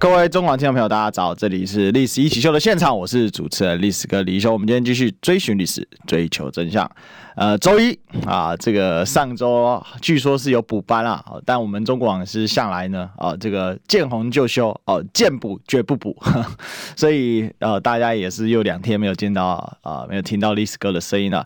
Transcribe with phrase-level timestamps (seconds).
[0.00, 4.52] 各位中广听众朋友，大家早，这里是《历史一起秀》的现场，我是主持人历史哥李修。
[4.52, 6.88] 我们今天继续追寻历史，追求真相。
[7.34, 16.16] 呃，周一啊，这个上周据说是有补班了，但我们中广是向来呢啊，这个见红就修哦，见补绝不补，
[16.94, 21.44] 所以呃，大家也是又两天没有见到啊，没有听到历史哥的声音了。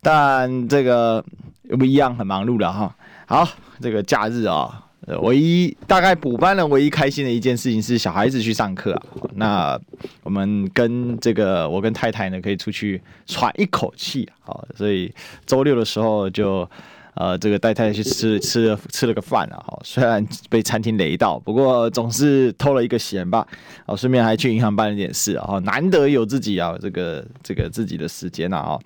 [0.00, 1.24] 但这个
[1.64, 2.94] 又不一样，很忙碌了哈。
[3.26, 3.48] 好，
[3.80, 4.84] 这个假日啊。
[5.20, 9.02] 唯一大概补班了，唯一开心的一件事情是小孩子去上课啊。
[9.34, 9.80] 那
[10.22, 14.56] 我们跟这个我跟太太呢，可以出去喘一口气啊。
[14.76, 15.12] 所以
[15.46, 16.68] 周六的时候就
[17.14, 19.56] 呃，这个带太太去吃吃了吃了个饭啊。
[19.66, 23.46] 哈，虽然被餐厅雷到，不过总是偷了一个闲吧。
[23.86, 25.58] 哦，顺便还去银行办了点事啊。
[25.64, 28.78] 难得有自己啊，这个这个自己的时间啊。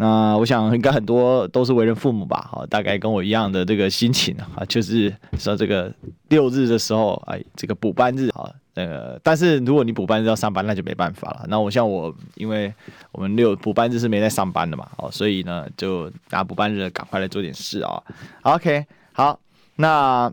[0.00, 5.92] 那我想应该很多都是为人父母吧，哈，大概跟我一样的这个心情啊，就是说这个
[6.28, 11.44] 六日的时候，哎，这个补班日啊，那个，但是如果你补班日要上班，那就没办法了。
[11.48, 12.72] 那我像我，因为
[13.10, 18.00] 我们六补班日是没在上班的嘛，哦，所以呢，就拿补班日赶快来做点事啊。
[18.42, 19.40] OK，好，
[19.74, 20.32] 那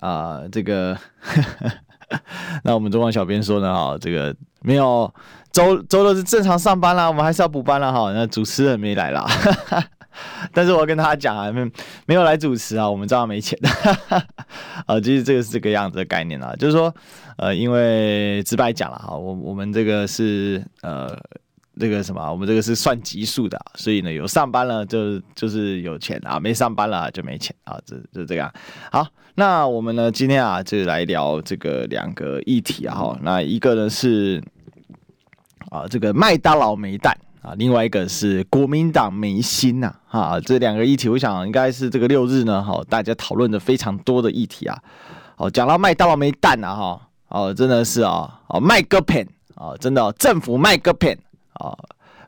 [0.00, 0.94] 啊，这个，
[2.62, 5.10] 那我们中广小编说呢，哈，这个没有。
[5.54, 8.12] 周周六是正常上班啦，我们还是要补班啦哈。
[8.12, 9.24] 那主持人没来啦，
[10.52, 11.64] 但是我要跟他讲啊，没
[12.06, 13.68] 没有来主持啊，我们照样没钱的。
[14.84, 16.92] 啊， 其实这个是这个样子的概念啊，就是说，
[17.36, 21.16] 呃，因为直白讲了哈，我我们这个是呃
[21.78, 28.52] 这个什么，我们这个是算级数的，所以呢，有上班了就就是有钱啊，没上班了就没钱啊，这就这样。
[28.90, 34.42] 好，那我们呢今天啊就来聊这个两个议题啊哈，那一个呢是。
[35.74, 37.12] 啊，这个麦当劳没蛋
[37.42, 44.78] 啊，另外一个是国民党没心呐，啊，这两个议题，我想应该是这个六日呢，哈，大家讨论的非常多的议题啊。
[45.36, 49.26] 哦，讲到麦当劳没蛋啊，哈，哦，真的是啊，哦，卖个骗
[49.56, 51.18] 啊，真的，政府卖个骗
[51.54, 51.76] 啊。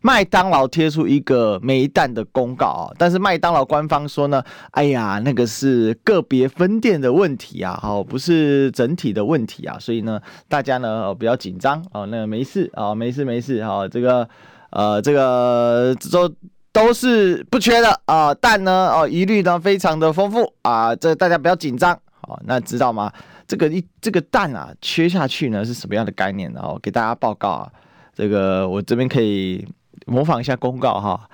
[0.03, 14.29] 麦当劳贴出一个没蛋的公告啊，但是麦当劳官方说呢，哎呀，那个是个别分店的问题啊，好，不是整体的问题啊，所以呢，大家呢不要紧张哦，那没事啊，没事没事啊，这个
[14.71, 16.33] 呃，这个都
[16.73, 23.13] 都是不缺的啊，蛋呢哦，一律呢非常的丰富啊，这大家不要紧张，好，那知道吗？
[23.49, 26.61] 这个一这个蛋啊缺下去呢是什么样的概念呢？
[26.63, 27.73] 哦，给大家报告啊，
[28.15, 29.67] 这个我这边可以。
[30.07, 31.29] 模仿一下公告哈，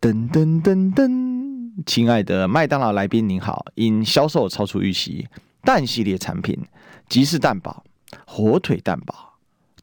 [0.00, 5.28] 噔噔噔噔，亲爱的麦当劳来宾您好，因销售超出预期，
[5.62, 6.58] 蛋系列产品
[7.08, 7.84] 吉士蛋堡、
[8.26, 9.14] 火腿蛋堡、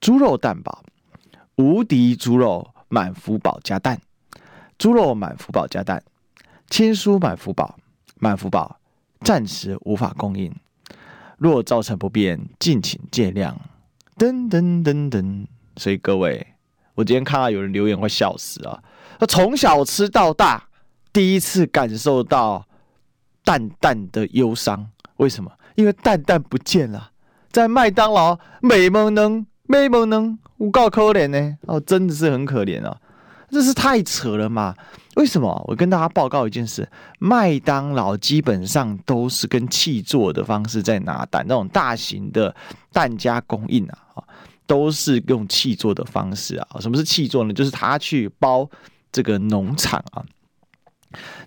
[0.02, 0.84] 猪肉蛋堡、
[1.56, 4.00] 无敌猪肉满福堡加蛋、
[4.78, 6.04] 猪肉满福堡加蛋、
[6.70, 7.78] 千酥满福堡、
[8.20, 8.78] 满福堡
[9.22, 10.54] 暂时无法供应，
[11.38, 13.56] 若造成不便，敬请见谅。
[14.18, 16.53] 噔噔噔噔，所以各位。
[16.96, 18.80] 我今天看到有人留言，会笑死啊！
[19.20, 20.64] 他从小吃到大，
[21.12, 22.66] 第一次感受到
[23.44, 24.90] 淡淡的忧伤。
[25.18, 25.52] 为什么？
[25.76, 27.12] 因为蛋蛋不见了，
[27.52, 31.58] 在麦当劳美萌能美萌能，我够可怜呢！
[31.62, 32.96] 哦，真的是很可怜啊！
[33.50, 34.76] 这是太扯了嘛？
[35.16, 35.64] 为什么？
[35.68, 36.88] 我跟大家报告一件事：
[37.20, 42.56] 麦当劳基本上都是跟气做的方式在拿蛋，那种大型的
[42.92, 44.24] 蛋家供应啊。
[44.74, 47.54] 都是用气做的方式啊，什么是气做呢？
[47.54, 48.68] 就是他去包
[49.12, 50.26] 这个农场啊，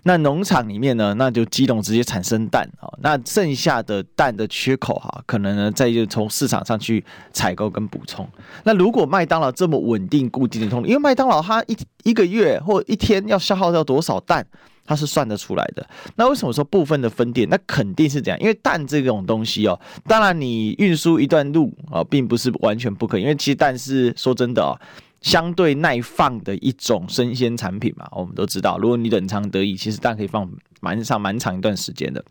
[0.03, 8.25] 那农场里面呢，那就鸡笼直接产生蛋啊，那剩下的蛋的缺口哈，可能呢再就从市场上去采购跟补充。
[8.63, 14.47] 那如果麦当劳这么稳定固定的通，因为麦当劳它一一个月或一天要消耗掉多少蛋？
[14.87, 15.85] 它是算得出来的。
[16.15, 17.47] 那为什么说部分的分店？
[17.49, 23.21] 那肯定是这样，因为蛋这种东西哦，当然你运输一段路啊，并不是完全不可以。
[23.21, 24.73] 因为其实蛋是说真的哦，
[25.21, 28.07] 相对耐放的一种生鲜产品嘛。
[28.13, 30.49] 我们都知道，如果你冷藏得宜，其实蛋可以放
[30.79, 32.23] 蛮上蛮长一段时间的。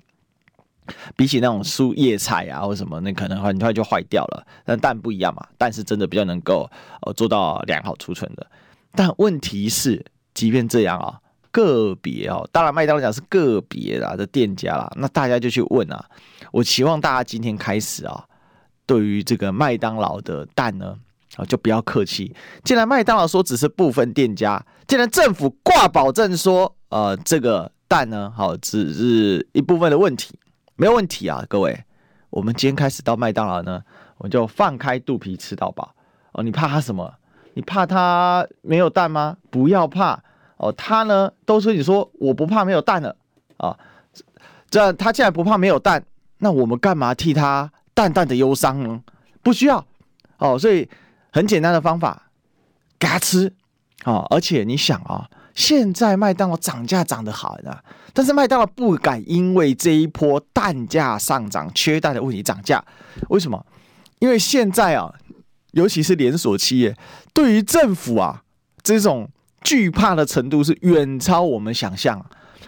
[1.17, 4.47] 比起那种蔬叶菜啊或什么，那可能很快就坏掉了。
[4.65, 6.71] 但蛋不一样嘛，蛋是真的比较能够
[7.03, 8.47] 呃做到良好储存的。
[8.93, 11.21] 但问题是，即便这样啊。
[11.57, 16.05] 个别哦，当然麦当劳讲是个别啦的店家啦，那大家就去问啊。
[16.53, 18.27] 我期望大家今天开始啊，
[18.85, 20.95] 对于这个麦当劳的蛋呢，
[21.37, 22.37] 啊就不要客气。
[22.63, 30.39] 既然麦当劳说只是部分店家，既然政府挂保证说，呃，这个蛋呢，好，只是一部分的问题，
[30.77, 31.85] 没有问题啊，各位。
[32.29, 33.83] 我们今天开始到麦当劳呢，
[34.19, 35.95] 我们就放开肚皮吃到饱
[36.33, 36.43] 哦。
[36.43, 37.15] 你怕它什么？
[37.55, 39.39] 你怕它没有蛋吗？
[39.49, 40.23] 不要怕
[40.57, 40.73] 哦。
[40.73, 43.17] 他呢，都说你说我不怕没有蛋了
[43.57, 43.77] 啊。
[44.69, 46.05] 这他既然不怕没有蛋，
[46.39, 49.01] 那我们干嘛替他淡淡的忧伤呢？
[49.43, 49.85] 不需要
[50.39, 50.59] 哦。
[50.59, 50.89] 所以
[51.33, 52.31] 很简单的方法，
[52.99, 53.53] 给他吃
[54.05, 54.27] 啊。
[54.31, 55.29] 而且你想啊。
[55.55, 57.75] 现在麦当劳涨价涨得好呢，
[58.13, 62.85] 但是麦当劳不敢因为这一波蛋价上涨、缺蛋的问题涨价。
[63.31, 63.65] 为什么？
[64.19, 65.11] 因为现在啊，
[65.73, 66.95] 尤其是连锁企业，
[67.33, 68.43] 对于政府啊
[68.83, 69.27] 这种
[69.67, 72.25] 惧怕的程度是远超我们想象。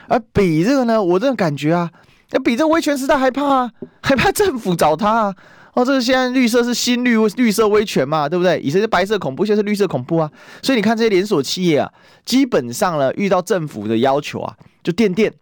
[0.08, 1.88] 而比这个呢，我这种感觉啊，
[2.32, 3.70] 要比这威权时代还怕啊，
[4.02, 5.34] 还怕政府找他啊。
[5.74, 8.58] 哦，这个现在绿色是新绿绿色威权嘛，对不对？
[8.58, 10.28] 以前是白色恐怖，现在是绿色恐怖啊。
[10.60, 11.92] 所以你看这些连锁企业啊，
[12.24, 15.32] 基本上呢，遇到政府的要求啊，就垫垫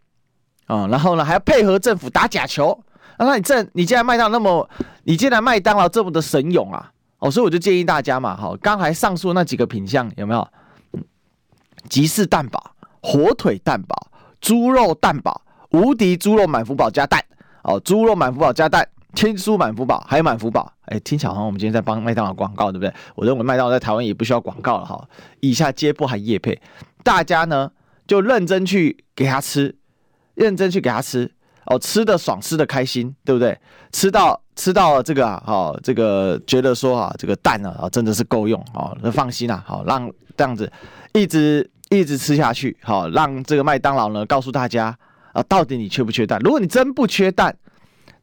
[0.67, 2.79] 啊，然后呢还要配合政府打假球
[3.17, 3.25] 啊。
[3.25, 4.69] 那你这你既然麦当那么，
[5.05, 10.47] 你既然麦当劳这么的神勇啊，哦，所以我就建议大家嘛，哈，刚才上述那几个品相有没有？
[11.87, 12.73] 吉士蛋堡、
[13.03, 14.09] 火腿蛋堡、
[14.41, 15.41] 猪肉蛋堡、
[15.71, 17.25] 无敌猪肉满福堡加蛋
[17.63, 18.87] 哦，猪肉满福堡加蛋。
[19.15, 22.93] 千酥满福堡，还有满福堡，哎，听起来好像我们今天在帮麦当劳广告，对不对？
[23.15, 25.09] 我认为麦当劳在台湾也不需要广告了哈。
[25.41, 26.61] 以下皆不含业配，
[27.03, 27.73] 大家呢
[28.07, 29.75] 就认真去给他吃，
[30.35, 31.33] 认真去给他吃
[31.65, 33.59] 哦，吃的爽，吃的开心，对不对？
[33.91, 40.71] 吃到吃到这个啊，好，这个觉得说啊，这个蛋啊真的是够用啊，那放心啦，好，让这样子
[41.15, 44.97] 一直一直吃下去，好，让这个麦当劳呢告诉大家
[45.33, 46.39] 啊，到底你缺不缺蛋？
[46.41, 47.57] 如果你真不缺蛋。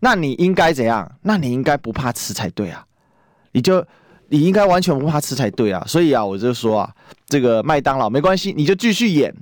[0.06, 1.10] 那你应该怎样？
[1.22, 2.86] 那你应该不怕吃才对啊！
[3.54, 3.82] 你就
[4.28, 5.82] 你应该完全不怕吃才对啊！
[5.88, 6.94] 所以啊，我就说啊，
[7.28, 9.34] 这个麦当劳没关系，你就继续演，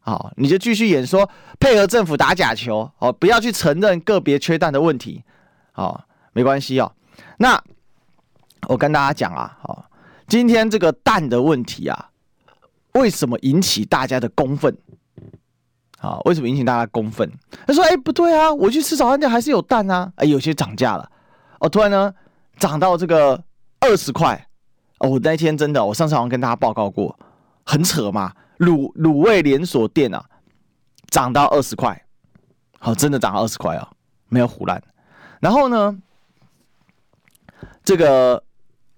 [0.00, 1.30] 好，你就继续演说
[1.60, 5.22] 配合政府打假球，哦，不要去承认个别缺蛋的问题，
[5.70, 6.90] 好，没关系哦。
[7.36, 7.62] 那
[8.66, 9.88] 我跟大家讲啊，好，
[10.26, 12.10] 今天这个蛋的问题啊，
[12.98, 14.76] 为什么引起大家的公愤？
[16.00, 17.28] 啊，为什么引起大家公愤？
[17.66, 21.10] 他说：“哎，不对啊，我去吃早餐店还是有蛋啊，哎，有些涨价了，
[21.60, 22.12] 哦，突然呢
[22.58, 23.42] 涨到这个
[23.80, 24.48] 二十块，
[24.98, 27.18] 哦，我那天真的，我上次好像跟大家报告过，
[27.64, 30.24] 很扯嘛，卤卤味连锁店啊，
[31.08, 32.04] 涨到二十块，
[32.78, 33.90] 好，真的涨到二十块啊，
[34.28, 34.80] 没有唬烂。
[35.40, 35.98] 然后呢，
[37.82, 38.42] 这个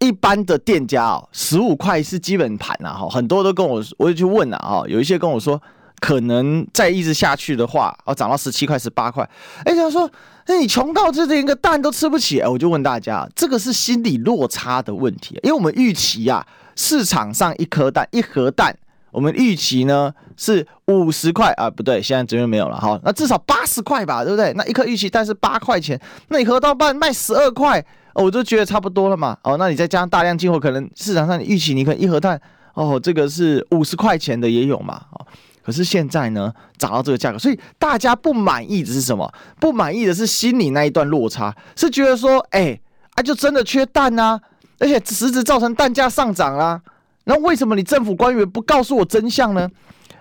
[0.01, 5.61] 一般的店家哦，十五块是基本盘啊，哈，很多都跟我，我就去问了啊，有一些跟我说。”
[6.01, 9.23] 可能再一直下去的话，哦，涨到十七块、十八块。
[9.67, 10.11] 哎，他说，
[10.47, 12.41] 那你穷到这连个蛋都吃不起。
[12.41, 15.39] 哎，我就问大家，这个是心理落差的问题。
[15.43, 18.75] 因为我们预期啊，市场上一颗蛋、一盒蛋，
[19.11, 22.99] 我们预期呢是五十块啊，不对，现在这边没有了哈。
[23.05, 24.55] 那至少八十块吧，对不对？
[24.55, 29.37] 那一颗预期蛋是八块钱，那你核桃蛋卖十二块，哦，我就觉得差不多了嘛。
[29.43, 32.41] 哦，那你再加上大量进货，可能市场上预期你可能一盒蛋，
[32.75, 35.27] 哦，这个是五十块钱的也有嘛，哦。
[35.63, 39.31] 可是现在呢，涨到这个价格，所以大家不满意的是什么？
[39.61, 42.81] 不满意的是心里那一段落差，是觉得说，哎、
[43.15, 44.41] 啊，就真的缺蛋啊，
[44.79, 46.83] 而且实质造成蛋价上涨啦、啊。
[47.25, 49.69] 那为什么你政府官员不告诉我真相呢？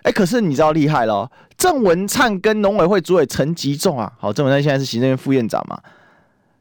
[0.03, 5.79] 哎、可是你知道厉害了，郑文灿跟农委会主委陈吉仲啊，好，郑文灿现在是行政院副院长嘛，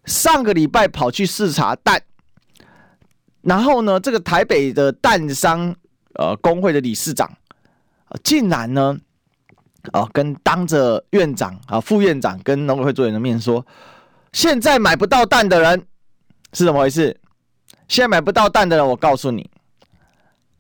[0.08, 2.02] 上个礼拜跑去视察蛋，
[3.42, 5.74] 然后呢，这个台北的蛋商
[6.14, 7.30] 呃工会的理事长。
[8.24, 8.96] 竟然呢，
[9.92, 13.64] 啊，跟当着院长啊、副院长跟农委会主任的面说，
[14.32, 15.86] 现在买不到蛋的人
[16.54, 17.20] 是怎么回事？
[17.86, 19.50] 现在买不到蛋的人，我告诉你，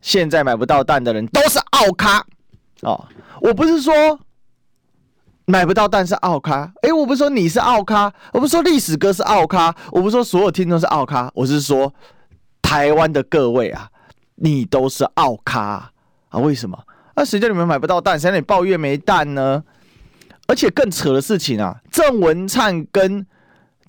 [0.02, 2.22] 现在买不到蛋的人都是奥咖
[2.82, 3.08] 哦。
[3.40, 4.20] 我不是说
[5.50, 11.90] 买不到蛋是奥咖，诶，我不是说你是奥咖，我不是说历史哥是奥咖，我不是说所有听众是奥咖，我是说
[12.60, 13.88] 台湾的各位啊，
[14.34, 15.90] 你都是奥咖
[16.28, 16.38] 啊？
[16.38, 16.78] 为什么？
[17.16, 18.20] 那谁叫你们买不到蛋？
[18.20, 19.64] 谁让你抱怨没蛋呢？
[20.48, 23.26] 而且更扯的事情啊，郑文灿跟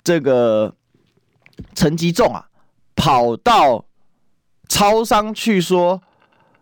[0.02, 0.74] 这个
[1.74, 2.46] 陈吉仲啊，
[2.96, 3.84] 跑到
[4.66, 6.00] 超商去说，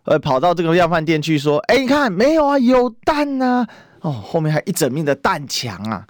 [0.06, 3.68] 呃，跑到这个量贩店去说，哎，你看没有啊，有蛋呐、啊，
[4.00, 6.06] 哦，后面还一整面的蛋墙啊。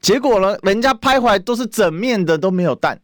[0.00, 3.00] 结果呢，人家拍回来都是整面的都没有蛋。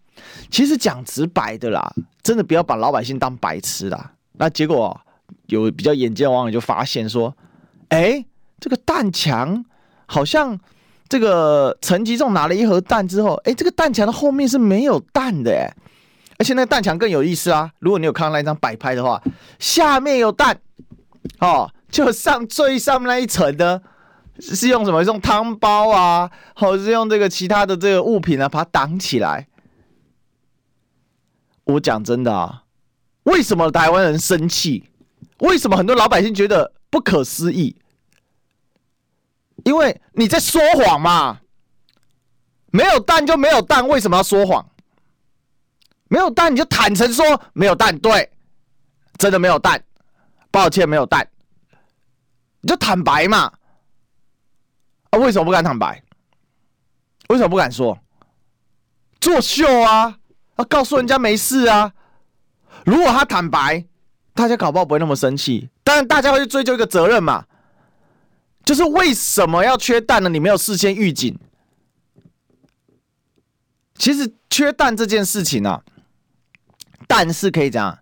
[0.50, 4.12] 其实讲直白的啦，真的不要把老百姓当白痴啦。
[4.32, 5.00] 那结果、啊。
[5.46, 7.34] 有比较眼尖的网友就发现说
[7.90, 8.24] ：“哎，
[8.60, 9.64] 这个蛋墙
[10.06, 10.56] 好像
[11.08, 15.74] 这个陈吉仲拿了一盒蛋之后，哎，这个蛋墙的后面是没有蛋的，哎，
[16.38, 17.68] 而且那个蛋墙更有意思啊！
[17.80, 19.20] 如果你有看到那张摆拍的话，
[19.58, 20.56] 下面有蛋，
[21.40, 23.80] 哦，就上最上面那一层呢，
[24.40, 25.02] 是用什么？
[25.04, 29.46] 用汤包啊，或者是用这个其他的这个物品啊，把它挡起来。
[31.64, 32.64] 我讲真的啊，
[33.24, 34.88] 为什么台湾人生气？
[35.38, 37.76] 为什么很多老百姓觉得不可思议？
[39.64, 41.40] 因为你在说谎嘛。
[42.72, 44.64] 没有蛋就没有蛋，为什么要说谎？
[46.06, 48.30] 没有蛋你就坦诚说没有蛋，对，
[49.18, 49.82] 真的没有蛋，
[50.52, 51.28] 抱歉没有蛋，
[52.60, 53.52] 你就坦白嘛。
[55.10, 56.02] 啊，为什么不敢坦白？
[57.28, 57.98] 为什么不敢说？
[59.20, 60.18] 作秀啊！
[60.56, 61.92] 啊，告诉人家没事啊。
[62.84, 63.84] 如果他坦白，
[64.34, 65.68] 大家搞不好不会那么生气。
[65.84, 67.44] 当然，大家会去追究一个责任嘛，
[68.64, 70.28] 就是为什么要缺蛋呢？
[70.28, 71.38] 你没有事先预警。
[73.96, 75.82] 其实缺蛋这件事情啊，
[77.06, 77.98] 蛋是可以讲，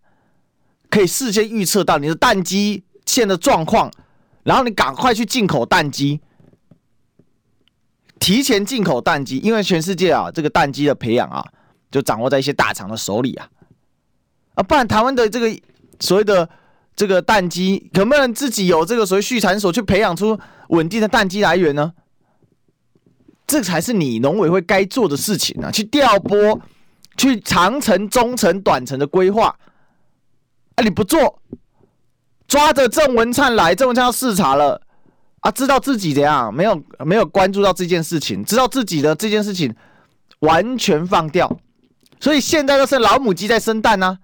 [0.88, 3.90] 可以事先预测到你的蛋鸡现的状况，
[4.44, 6.20] 然后你赶快去进口蛋鸡，
[8.18, 11.44] 提前进口蛋鸡，因为全世界啊，这个蛋鸡的培养啊，
[11.90, 13.48] 就掌握在一些大厂的手里啊，
[14.54, 15.60] 啊，不然台湾的这个
[16.00, 16.48] 所谓的
[16.96, 21.92] 这个蛋鸡，可不能自己有这个所谓畜产所去培养出稳定的蛋鸡来源呢？
[23.46, 25.70] 这才是你农委会该做的事情啊！
[25.70, 26.60] 去调拨，
[27.16, 29.56] 去长程、中程、短程的规划。
[30.74, 31.40] 啊，你不做，
[32.46, 34.82] 抓着郑文灿来，郑文灿要视察了
[35.48, 39.74] 啊，知道自己怎样，没有没有关注到这件事情，知道自己的这件事情
[40.40, 41.50] 完全放掉，
[42.20, 44.18] 所以现在都是老母鸡在生蛋呢、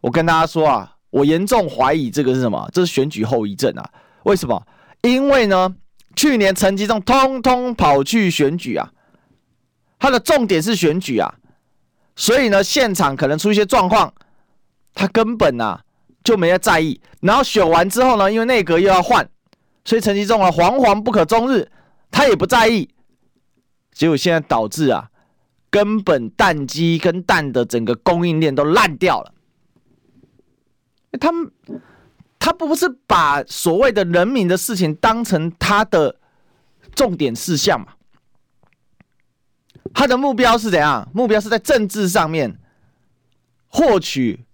[0.00, 2.68] 我跟大家说啊，我严重怀疑这个是什么？
[2.72, 3.90] 这是选举后遗症啊！
[4.22, 4.66] 为什么？
[5.02, 5.74] 因为呢。
[6.16, 8.90] 去年陈吉仲通通跑去选举啊，
[9.96, 11.32] 他的重点是选举啊，
[12.16, 14.12] 所以呢，现场可能出一些状况，
[14.92, 15.80] 他根本、啊、
[16.24, 17.00] 就没有在意。
[17.20, 19.26] 然后选完之后呢，因为内阁又要换，
[19.90, 21.68] 所以陈吉仲啊惶惶不可终日，
[22.12, 22.88] 他也不在意。
[23.92, 25.10] 结果现在导致啊，
[25.68, 29.34] 根本蛋鸡跟蛋的整个供应链都烂掉了。
[31.18, 31.50] 他们。
[32.38, 36.16] 他不是把所谓的人民的事情当成他的
[36.94, 37.88] 重点事项嘛？
[39.92, 41.06] 他的目标是怎样？
[41.12, 42.58] 目标是在政治上面
[43.66, 44.46] 获取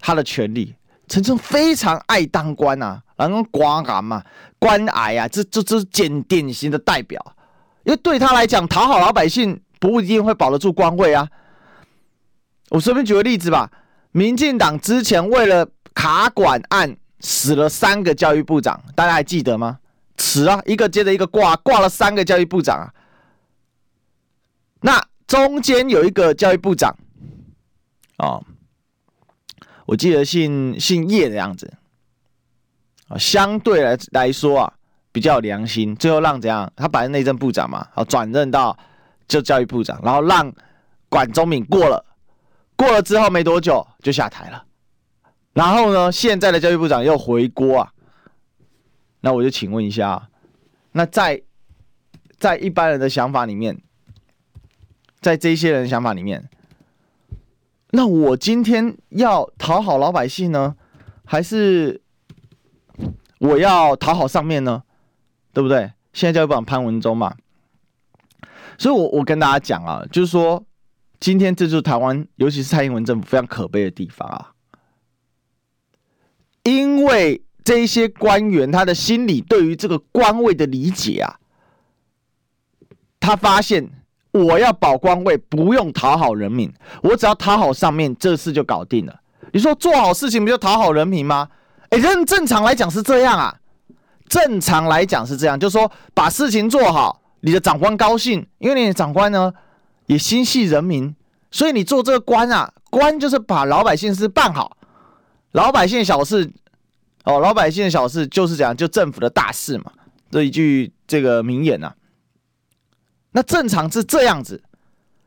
[0.00, 0.74] 他的权利。
[1.10, 4.24] 陈诚非常爱当官啊，然后官癌嘛，
[4.58, 7.20] 官癌啊，这这这是简典型的代表。
[7.84, 11.28] 因为对他来讲，讨好老百姓不一定会保得住官位啊。
[12.70, 13.70] 我随便举个例子吧，
[14.12, 16.96] 民进党之前为了卡管案。
[17.22, 19.78] 死了三个教育部长，大家还记得吗？
[20.16, 22.88] 死啊，一个接着一个挂，挂了三个教育部长啊。
[24.80, 26.96] 那中间有一个教育部长，
[28.16, 28.42] 哦，
[29.90, 31.68] 我记得姓姓叶的样子
[33.08, 34.72] 啊，相对来来说啊
[35.10, 36.72] 比较有良心，最后让怎样？
[36.76, 38.78] 他本来内政部长嘛，好转任到
[39.26, 40.52] 就教育部长，然后让
[41.08, 42.04] 管中闵过了，
[42.76, 44.64] 过了之后没多久就下台了。
[45.54, 47.92] 然后呢，现在的教育部长又回锅啊，
[49.22, 50.28] 那我就请问一下，
[50.92, 51.42] 那在
[52.38, 53.76] 在一般人的想法里面，
[55.20, 56.48] 在这些人的想法里面，
[57.92, 60.76] 那我今天要讨好老百姓呢，
[61.24, 62.00] 还是
[63.38, 64.82] 我要讨好上面呢？
[65.52, 65.92] 对不对？
[66.12, 67.34] 现在教育部长潘文忠嘛，
[68.78, 70.64] 所以我我跟大家讲啊，就是说，
[71.18, 74.52] 今天这就是台湾，尤其是蔡英文政府非常可悲的地方啊。
[76.62, 81.40] 因为这一些官员，他的心里对于这个官位的理解啊，
[83.18, 83.90] 他发现
[84.32, 86.72] 我要保官位不用讨好人民，
[87.02, 89.20] 我只要讨好上面，这事就搞定了。
[89.52, 91.48] 你说做好事情不就讨好人民吗？
[91.88, 93.52] 哎，正正常来讲是这样啊，
[94.28, 99.52] 正常来讲是这样，就是说把事情做好，你的长官高兴，因为你的长官呢
[100.06, 101.14] 也心系人民，
[101.50, 104.76] 所以你做这个官啊，官就是把老百姓事办好。
[105.52, 106.48] 老百姓小事，
[107.24, 109.90] 哦，老百姓的小事就是这样，就政府的大事嘛，
[110.30, 111.94] 这一句这个名言呐、啊。
[113.32, 114.62] 那正常是这样子，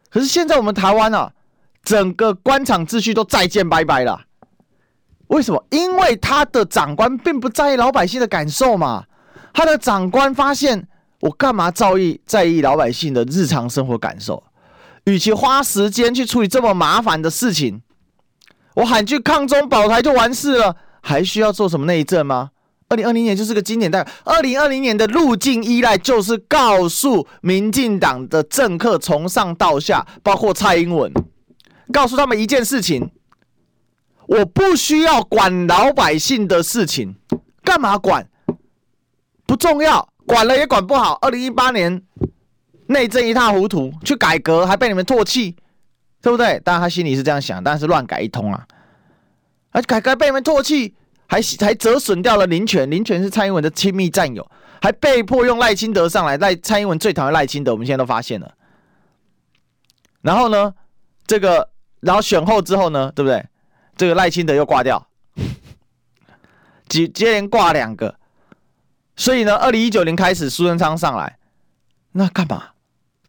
[0.09, 1.31] 可是现在我们台湾啊，
[1.83, 4.21] 整个官场秩序都再见拜拜了。
[5.27, 5.65] 为什么？
[5.71, 9.05] 因为他的长官并不在意老百姓的感受嘛。
[9.53, 10.87] 他的长官发现，
[11.21, 14.43] 我干嘛在意在意老百姓的日常生活感受？
[15.05, 17.81] 与其花时间去处理这么麻烦的事情。
[18.75, 22.51] 我喊句抗中保台就完事了，还需要做什么内政吗？
[22.93, 24.13] 二零二零年就是个经典代表。
[24.23, 31.11] 二零二零年的路径依赖就是告诉民进党的政客从上到下，包括蔡英文，
[31.91, 33.09] 告诉他们一件事情：
[34.27, 37.15] 我不需要管老百姓的事情，
[37.63, 38.29] 干嘛管？
[39.47, 41.17] 不重要，管了也管不好。
[41.21, 41.99] 二零一八年
[42.85, 45.55] 内政一塌糊涂，去改革还被你们唾弃，
[46.21, 46.61] 对不对？
[46.63, 48.67] 当然他心里是这样想，但是乱改一通啊！
[49.71, 50.93] 而改革被你们唾弃，
[51.33, 54.47] 还还折损掉了林权，林权是蔡英文的亲密战友，
[54.79, 58.53] 还被迫用赖清德上来，赖蔡英文最讨厌赖清德，我们现在都发现了。
[60.21, 60.75] 然后呢，
[61.25, 61.71] 这个
[62.01, 63.43] 然后选后之后呢，对不对？
[63.97, 65.07] 这个赖清德又挂掉，
[66.87, 68.13] 接接连挂两个。
[69.15, 71.39] 所以呢，二零一九年开始，苏贞昌上来，
[72.11, 72.63] 那干嘛？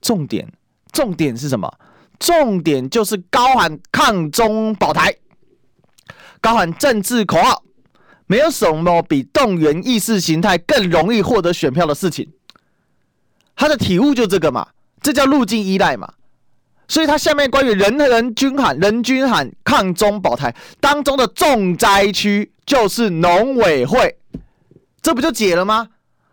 [0.02, 0.52] 重点，
[0.92, 1.72] 重点是什么？
[2.18, 5.16] 重点就是高喊抗中保台，
[6.42, 7.62] 高喊政治口号。
[8.26, 12.28] 没有什么比动员意识形态更容易获得选票的事情。
[13.56, 14.66] 他的体悟就这个嘛，
[15.02, 16.12] 这叫路径依赖嘛。
[16.86, 24.18] 所以他下面关于人人均喊、人均喊抗中保台当中的重灾区就是农委会。
[25.00, 25.88] 这不就解了吗？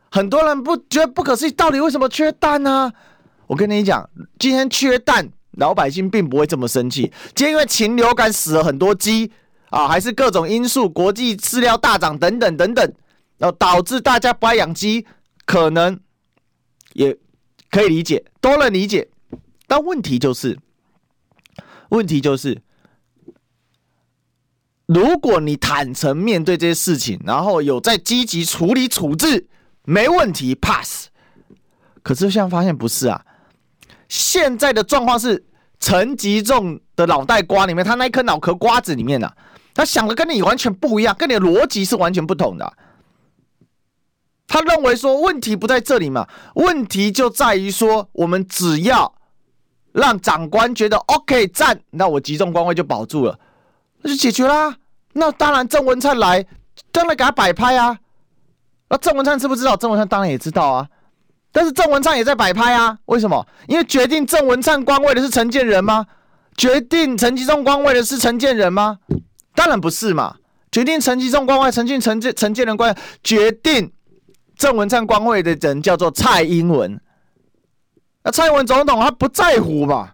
[0.09, 2.93] 很多人不觉得不可思议，到底为什么缺蛋呢、啊？
[3.47, 7.11] 我跟你讲，今天缺蛋，老百姓并不会这么生气。
[7.33, 9.31] 今天因为禽流感死了很多鸡
[9.71, 12.93] 啊，还是各种因素，国际饲料大涨等等等等，
[13.39, 15.07] 然后导致大家不爱养鸡，
[15.45, 15.99] 可能
[16.93, 17.17] 也
[17.71, 19.09] 可以理解，都能理解。
[19.65, 20.59] 但问题就是，
[21.89, 22.61] 问题就是。
[24.87, 29.47] 如果你坦诚面对这些事情，然后有在积极处理处置，
[29.85, 31.07] 没问题，pass。
[32.03, 33.23] 可是现在发现不是啊，
[34.09, 35.45] 现在的状况是
[35.79, 39.33] 陈吉仲的脑袋瓜里面，他那一颗脑壳瓜子里面啊，
[39.81, 42.73] 他想的跟你完全不一样，跟你的逻辑是完全不同的。
[44.47, 49.11] 他认为说问题不在这里嘛，问题就在于说，我们只要
[49.91, 53.39] 让长官觉得 OK 赞，那我集中官位就保住了，
[54.03, 54.75] 那就解决啦。
[55.13, 56.45] 那当然，郑文灿来，
[56.91, 57.97] 当然给他摆拍啊。
[58.87, 59.75] 那郑文灿知不知道？
[59.75, 60.87] 郑文灿当然也知道啊。
[61.51, 62.99] 但是郑文灿也在摆拍啊。
[63.05, 63.47] 为什么？
[63.67, 66.05] 因为决定郑文灿官位的是陈建仁吗？
[66.55, 68.99] 决定陈吉仲官位的是陈建仁吗？
[69.55, 70.35] 当然不是嘛。
[70.71, 73.91] 决定陈吉仲官位、陈进陈建陈建仁官位，决定
[74.55, 76.99] 郑文灿官位的人叫做蔡英文。
[78.23, 80.11] 那蔡英文总统他不在乎嘛？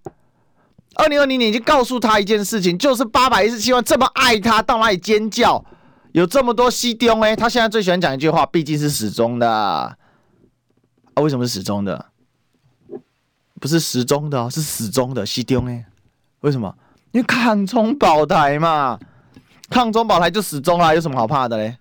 [0.95, 5.63] 二零二零年已经告诉他一件事情，就是八百一十七万这么爱他，到哪里尖叫？
[6.13, 9.95] 有这么多西丢哎，他现在最喜欢讲一句话，毕竟是始终的啊。
[11.21, 12.05] 为什么是始终的？
[13.59, 15.85] 不是时钟的哦，是始终的西丢哎。
[16.39, 16.73] 为什么？
[17.11, 18.97] 因为抗中保台嘛，
[19.69, 21.77] 抗中保台就死忠啦，有什么好怕的嘞？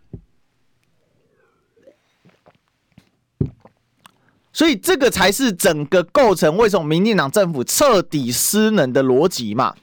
[4.53, 9.77] 所以这个才是整个构成为什么民进党政府彻底失能的逻辑嘛，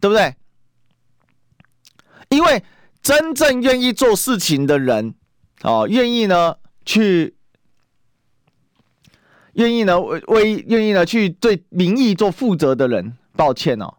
[0.00, 0.34] 对不对？
[2.30, 2.64] 因为
[3.00, 5.14] 真正愿意做事情的人，
[5.62, 7.36] 哦，愿意呢去，
[9.52, 13.98] 愿意呢为为愿意呢去对民意做负责的人，抱歉哦，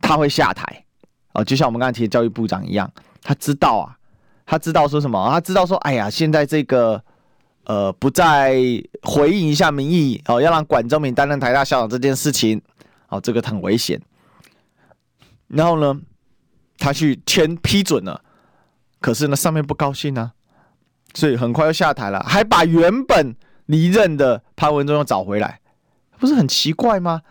[0.00, 0.84] 他会下台，
[1.32, 2.90] 哦，就像我们刚才提的教育部长一样，
[3.22, 3.96] 他知道啊，
[4.46, 7.02] 他知道说什么，他知道说，哎呀，现在这个。
[7.64, 8.56] 呃，不再
[9.02, 12.60] 回应一下民意哦，要让管中闵担任台大校长这件事情，
[13.10, 14.00] 哦，这个很危险。
[15.46, 16.00] 然后呢，
[16.78, 18.24] 他去签批准了，
[18.98, 25.60] 可是呢，上面不高兴呢、啊，所以很快又下台了，还把原本离任的潘文忠又找回来，
[26.18, 27.22] 不是很奇怪吗？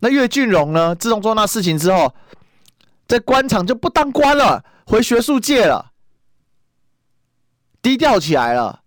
[0.00, 2.14] 那岳俊荣呢，自从做那事情之后，
[3.08, 5.92] 在官场就不当官了，回学术界了，
[7.80, 8.82] 低调起来了。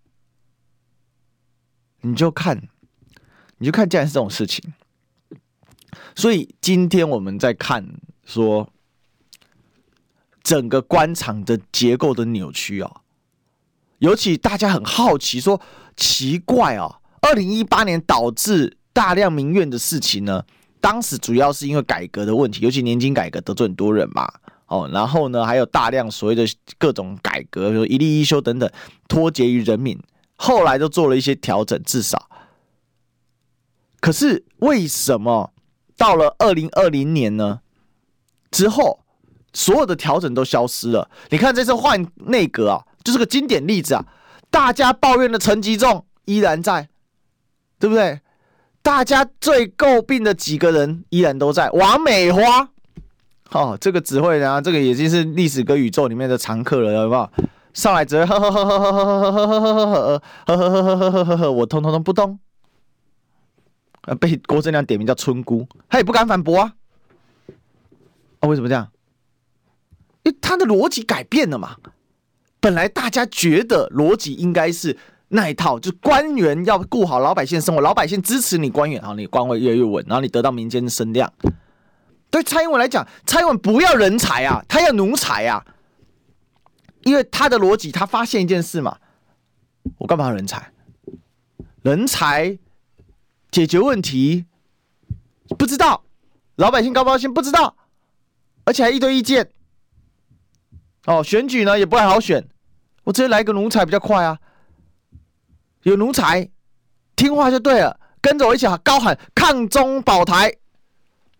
[2.02, 2.68] 你就看，
[3.58, 4.72] 你就看，竟然是这种事情，
[6.14, 7.84] 所以今天我们在看
[8.24, 8.72] 说
[10.42, 13.02] 整个官场的结构的扭曲啊，
[13.98, 15.60] 尤其大家很好奇说
[15.96, 20.44] 奇怪啊，二零一八年导致大量民怨的事情呢，
[20.82, 24.30] 当时主要是因为改革的问题，尤其年金改革得罪很多人嘛，
[24.66, 26.44] 哦，然后呢还有大量所谓的
[26.76, 28.68] 各种改革，比如一例一休等等，
[29.08, 29.98] 脱节于人民。
[30.34, 32.28] 后来都做了一些调整，至少。
[34.00, 35.52] 可是为什么
[35.96, 37.60] 到了二零二零年呢？
[38.50, 39.04] 之后
[39.52, 41.08] 所有的调整都消失了。
[41.30, 44.04] 你看这次换内阁啊，就是个经典例子啊。
[44.50, 46.88] 大家抱怨的陈吉仲依然在，
[47.78, 48.20] 对不对？
[48.82, 51.70] 大家最诟病的几个人依然都在。
[51.70, 52.68] 王美花，
[53.50, 57.30] 哦，这个指挥人啊，这个已经是历史跟宇宙里面的常客了，有没有？
[57.72, 62.38] 上来只会呵呵呵呵呵呵呵呵呵呵呵呵呵呵呵呵呵呵，我通通都不懂。
[64.20, 66.74] 被郭正亮点名叫村姑，他也不敢反驳啊。
[68.40, 68.90] 啊，为什么这样？
[70.24, 71.76] 因为他的逻辑改变了嘛。
[72.60, 74.96] 本来大家觉得逻辑应该是
[75.34, 81.32] 那一套，就官员要顾好老百姓生活，老百姓支持你官员，好你官位越来越稳，然后你得到民间的声量。
[82.30, 85.64] 对蔡英文来讲，蔡英文不要人才啊，他要奴才啊，
[87.04, 88.98] 因为他的逻辑，他发现一件事嘛，
[89.96, 90.70] 我干嘛要人才？
[91.80, 92.58] 人才
[93.50, 94.44] 解决问题
[95.56, 96.04] 不知道，
[96.56, 97.74] 老百姓高不高兴不知道，
[98.64, 99.48] 而且还一堆意见。
[101.06, 102.46] 哦，选举呢也不太好选，
[103.04, 104.38] 我直接来个奴才比较快啊！
[105.82, 106.48] 有奴才，
[107.16, 110.54] 听话就对了，跟着我一起高喊抗中保台，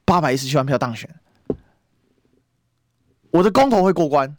[0.04, 1.08] 八百一十七万票当选，
[3.30, 4.36] 我的公投会过关，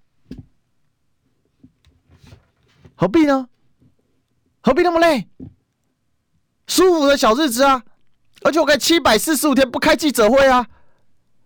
[2.95, 3.47] 何必呢？
[4.61, 5.27] 何必那么累？
[6.67, 7.83] 舒服的小日子啊！
[8.43, 10.65] 而且我可以七百四十五天不开记者会啊！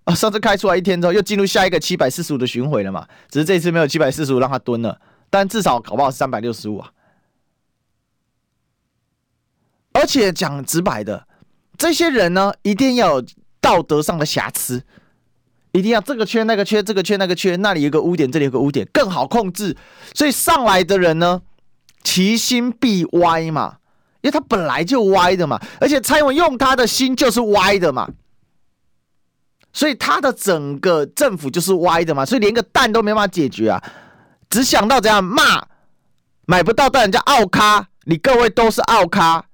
[0.03, 3.07] 啊，上次开出来一天之后，又进入下一个七百四十五的巡回了嘛？
[3.29, 6.91] 只是这次没有七百四十五让他蹲了，但至少搞不好是三百六十五啊！
[9.97, 11.25] 而且讲直白的，
[11.75, 13.25] 这些人呢，一定要有
[13.59, 14.83] 道德上的瑕疵，
[15.71, 19.75] 一定要这个缺那个缺，这个缺那个缺，那里有个污点，这里有个污点，更好控制。
[20.13, 21.41] 所以上来的人呢，
[22.03, 23.77] 其心必歪嘛，
[24.21, 28.07] 因为他本来就歪的嘛，而且蔡英文用他的心就是歪的嘛。
[29.73, 33.83] 所以他的整个政府就是歪的嘛，所以连个蛋都没法解决啊，
[34.49, 35.67] 只想到怎样骂，
[36.45, 39.45] 买不到蛋人家奥咖，你各位都是奥咖，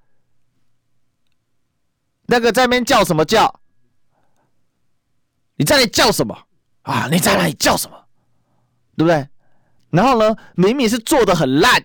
[2.34, 3.60] 那个在那边叫什么叫？
[5.56, 6.36] 你在那里叫什么
[6.82, 7.08] 啊？
[7.12, 7.96] 你在那里叫什么？
[8.98, 9.30] 对不对？
[9.92, 11.84] 然后呢，明明是做的很烂，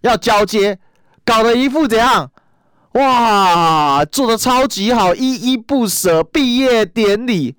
[0.00, 0.76] 要交接，
[1.24, 2.28] 搞得一副怎样？
[2.94, 7.56] 哇，做的超级好，依依不舍，毕业典礼。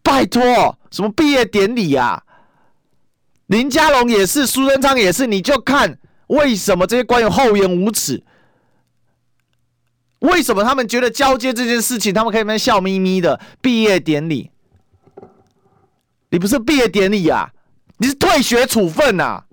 [0.00, 2.22] 拜托，什么毕业典礼呀？
[3.46, 8.22] 林佳龙也是，苏贞昌也是，你就看为什么这些官员厚颜无耻？
[10.24, 14.50] 为什么他们觉得交接这件事情，他们可以那笑眯眯的毕业典礼？
[16.30, 17.50] 你不是毕业典礼啊？
[17.98, 19.44] 你是退学处分呐？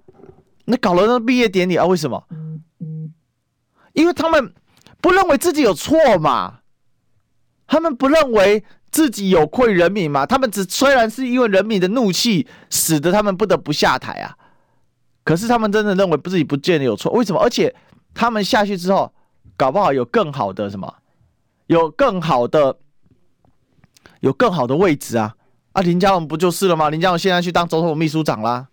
[0.65, 1.85] 你搞了那毕业典礼啊？
[1.85, 2.23] 为什么？
[3.93, 4.53] 因为他们
[4.99, 6.59] 不认为自己有错嘛，
[7.67, 8.63] 他们不认为。
[8.91, 10.25] 自己有愧人民吗？
[10.25, 14.35] 他们只虽然是因为人民的怒气，使得他们不得不下台啊，
[15.23, 17.09] 可是他们真的认为自己不见得有错。
[17.13, 17.39] 为什么？
[17.39, 17.73] 而且
[18.13, 19.09] 他们下去之后，
[19.61, 20.91] 搞不好有更好的什么，
[21.67, 22.77] 有更好的，
[24.21, 25.35] 有更好的位置啊！
[25.73, 26.89] 啊，林佳龙不就是了吗？
[26.89, 28.69] 林佳龙现在去当总统秘书长啦，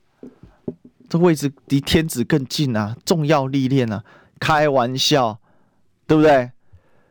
[1.10, 4.02] 这位置离天子更近啊，重要历练啊，
[4.40, 5.38] 开玩笑，
[6.06, 6.50] 对不对？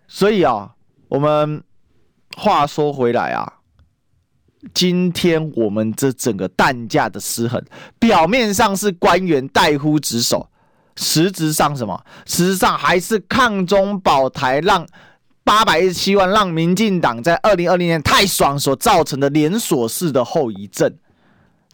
[0.08, 0.74] 所以啊，
[1.10, 1.64] 我们。
[2.36, 3.52] 话说回来啊，
[4.72, 7.60] 今天我们这整个蛋价的失衡，
[7.98, 10.48] 表面上是官员怠忽职守，
[10.98, 11.98] 实质上什么？
[12.26, 14.86] 实质上还是抗中保台，让
[15.46, 20.94] 八百一十七万，让民进党在二零二零年太爽所造成的连锁式的后遗症。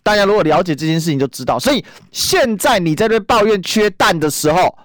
[0.03, 4.77] 大家如果了解这件事情就知道，所以现在你在这抱怨缺蛋的时候，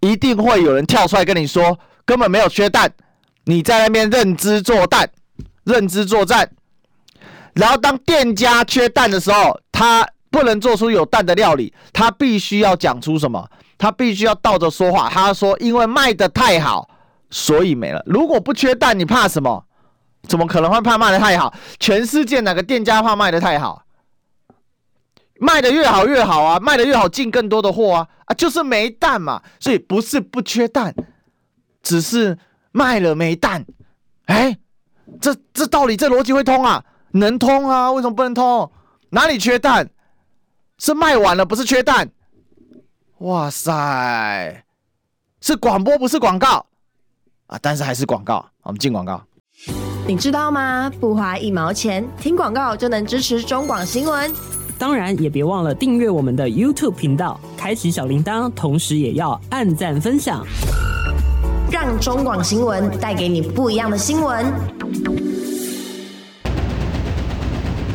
[0.00, 2.90] 一定会有人跳出来跟你说，根本没有缺蛋，
[3.44, 5.10] 你在那边认知作战。
[5.62, 6.50] 认知作战，
[7.52, 13.46] 然后当店家缺蛋的时候，他不能做出有蛋的料理，他必须要讲出什么？
[13.80, 15.08] 他必须要倒着说话。
[15.08, 16.86] 他说：“因为卖的太好，
[17.30, 18.02] 所以没了。
[18.04, 19.64] 如果不缺蛋，你怕什么？
[20.28, 21.54] 怎么可能会怕卖的太好？
[21.78, 23.84] 全世界哪个店家怕卖的太好？
[25.40, 26.60] 卖的越好越好啊！
[26.60, 28.08] 卖的越好进更多的货啊！
[28.26, 29.42] 啊，就是没蛋嘛。
[29.58, 30.94] 所以不是不缺蛋，
[31.82, 32.36] 只是
[32.72, 33.64] 卖了没蛋。
[34.26, 34.58] 哎。”
[35.20, 36.84] 这这道理，这逻辑会通啊？
[37.12, 37.90] 能通啊？
[37.90, 38.70] 为什么不能通？
[39.08, 39.88] 哪里缺蛋？
[40.78, 42.08] 是卖完了，不是缺蛋。
[43.20, 44.64] 哇塞，
[45.42, 46.64] 是广播不是广告
[47.48, 47.58] 啊！
[47.60, 49.22] 但是还是广告，我们进广告。
[50.06, 50.90] 你知道吗？
[50.98, 54.32] 不花一毛钱，听广告就能支持中广新闻。
[54.78, 60.42] 当然，也别忘了订阅我们的 YouTube 频道，开启小铃铛，同时也要按赞分享。
[61.70, 64.46] 让中广新闻带给你不一样的新闻。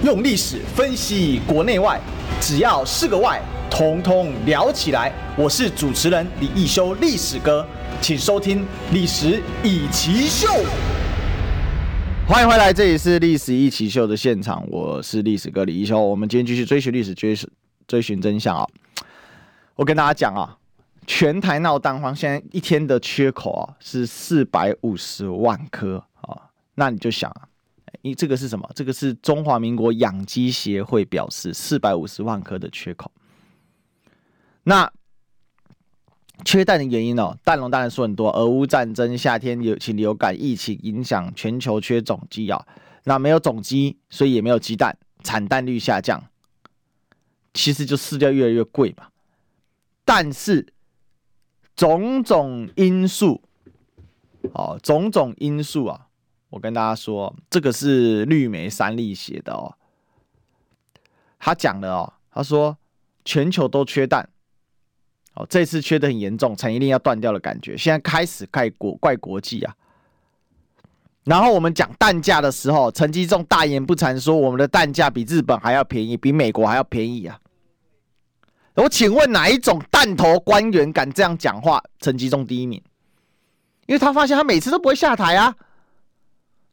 [0.03, 1.99] 用历史分析国内外，
[2.39, 5.11] 只要是个“外”，统统聊起来。
[5.37, 7.65] 我是主持人李一修，历史哥，
[8.01, 8.59] 请收听
[8.91, 10.47] 《历史易起秀》。
[12.27, 15.99] 欢迎回来，这里是《历史一起秀》的现场，我是历史哥李一修。
[15.99, 17.49] 我们今天继续追寻历史，追寻
[17.87, 18.67] 追寻真相啊！
[19.75, 20.57] 我跟大家讲啊。
[21.07, 27.41] 全台闹蛋荒，现在一天的缺口啊是四百五十万颗啊，那你就想啊，
[28.01, 28.67] 你这个是什么？
[28.73, 33.11] 这个是中华民国养鸡协会表示四百五十万颗的缺口。
[34.67, 34.91] 那
[36.43, 42.65] 缺蛋的原因哦，蛋农当然说很多，俄乌战争、夏天流禽流感、疫情影响全球缺种鸡啊，
[43.03, 46.23] 那没有种鸡，所以也没有鸡蛋，产蛋率下降，
[47.53, 49.09] 其实就饲料越来越贵嘛。
[50.03, 50.73] 但是
[51.75, 53.43] 种种因素，
[54.53, 56.07] 哦，种种因素啊，
[56.49, 59.77] 我跟大家说，这个是绿梅三立写的哦，
[61.37, 62.77] 他讲的哦，他说
[63.23, 64.27] 全球都缺蛋。
[65.35, 67.77] 哦，这次缺的很严重，产业链要断掉的感觉。
[67.77, 69.75] 现在开始怪国怪国际啊。
[71.25, 77.39] 然后我们讲蛋价的时候，陈吉仲大言不惭说我们的蛋价比日本还要便宜，比美国还要便宜啊。
[78.75, 81.81] 我请问哪一种弹头官员敢这样讲话？
[81.99, 82.81] 陈吉仲第一名，
[83.87, 85.55] 因为他发现他每次都不会下台啊。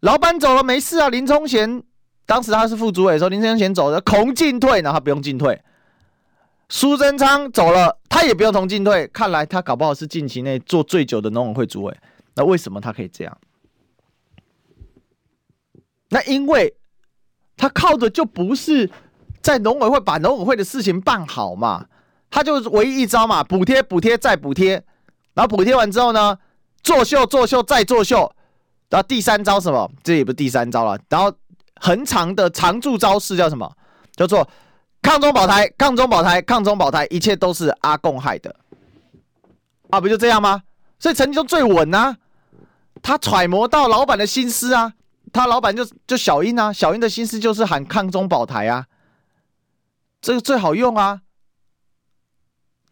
[0.00, 1.82] 老板走了没事啊，林聪贤
[2.26, 5.60] 当时他是副主委的时候，林聪贤走了，恐进退，然后他不用进退。
[6.74, 9.06] 苏贞昌走了，他也不用同进退。
[9.08, 11.94] 看来他搞不好是近期内做最久的农委会主委。
[12.34, 13.38] 那为什么他可以这样？
[16.08, 16.74] 那因为
[17.58, 18.90] 他靠的就不是
[19.42, 21.84] 在农委会把农委会的事情办好嘛，
[22.30, 24.82] 他就唯一一招嘛，补贴、补贴再补贴，
[25.34, 26.38] 然后补贴完之后呢，
[26.82, 28.34] 作秀、作秀再作秀，
[28.88, 29.90] 然后第三招什么？
[30.02, 30.98] 这也不是第三招了。
[31.10, 31.30] 然后
[31.76, 33.70] 很长的常驻招式叫什么？
[34.16, 34.48] 叫做。
[35.02, 38.54] 抗中保台，抗中保台，抗中保台，一切都是阿共害的，
[39.90, 40.62] 啊，不就这样吗？
[40.98, 42.16] 所以陈吉仲最稳啊，
[43.02, 44.94] 他揣摩到老板的心思啊，
[45.32, 48.86] 他老板就就小英啊，小英的心思就是喊抗中保台啊，
[50.20, 51.22] 这个最好用啊，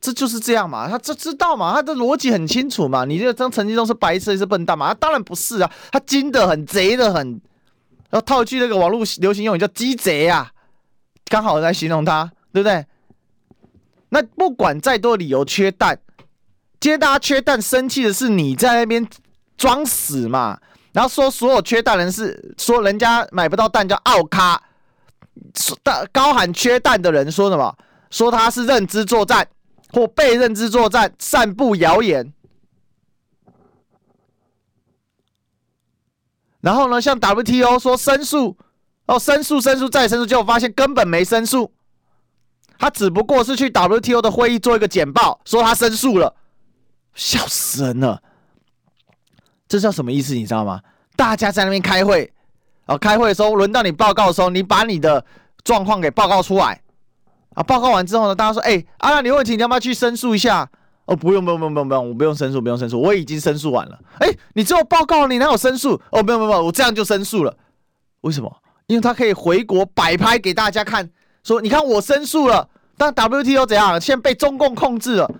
[0.00, 4.88] 这就是这样嘛，他这知道嘛，他的逻辑很清楚嘛，你这个张陈吉仲是白痴是笨蛋嘛？
[4.88, 7.40] 他当然不是啊，他精得很，贼得很，
[8.10, 10.50] 然后套句那个网络流行用语叫鸡贼啊。
[11.30, 12.84] 刚好在形容他，对不对？
[14.08, 15.96] 那不管再多理由缺蛋，
[16.80, 19.08] 今天大家缺蛋，生气的是你在那边
[19.56, 20.58] 装死嘛？
[20.92, 24.60] 然后说所有缺蛋人是说人家买不到蛋叫奥咖，
[25.54, 27.76] 说大高喊缺蛋的人说什么？
[28.10, 29.46] 说他是认知作战
[29.92, 32.32] 或被认知作战，散布谣言。
[36.60, 38.56] 然后呢，像 WTO 说申诉。
[39.10, 41.72] 哦，申诉，申诉，再申诉，结果发现根本没申诉，
[42.78, 46.32] 他只不过是去 WTO 的会议做一个简报，说他申诉了，
[47.12, 48.22] 笑死人了。
[49.66, 50.34] 这叫什么意思？
[50.34, 50.80] 你知道吗？
[51.16, 52.32] 大家在那边开会，
[52.86, 55.24] 哦，开会的时候轮到你报告的时候，你把你的
[55.64, 56.80] 状况给报告出来，
[57.54, 60.70] 啊，报告完之后呢，大家说，哎，阿亮，你有问题，你要不要去申诉一下？
[61.06, 63.98] 哦，不用，不用，不用，不用，不用我不用申诉，不用申诉，我已经申诉完了。
[64.20, 66.00] 哎，你只有报告，你哪有申诉？
[66.12, 67.56] 哦，不用，不用，我这样就申诉了。
[68.20, 68.56] 为什么？
[68.90, 71.08] 因为他可以回国摆拍给大家看，
[71.44, 74.00] 说你看我申诉了，但 WTO 怎样？
[74.00, 75.32] 现在被中共控制了，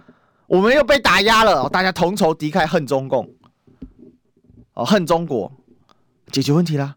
[0.47, 3.29] 我们又被打压了，大家同仇敌忾，恨中共，
[4.75, 5.51] 哦，恨中国，
[6.31, 6.95] 解决问题啦。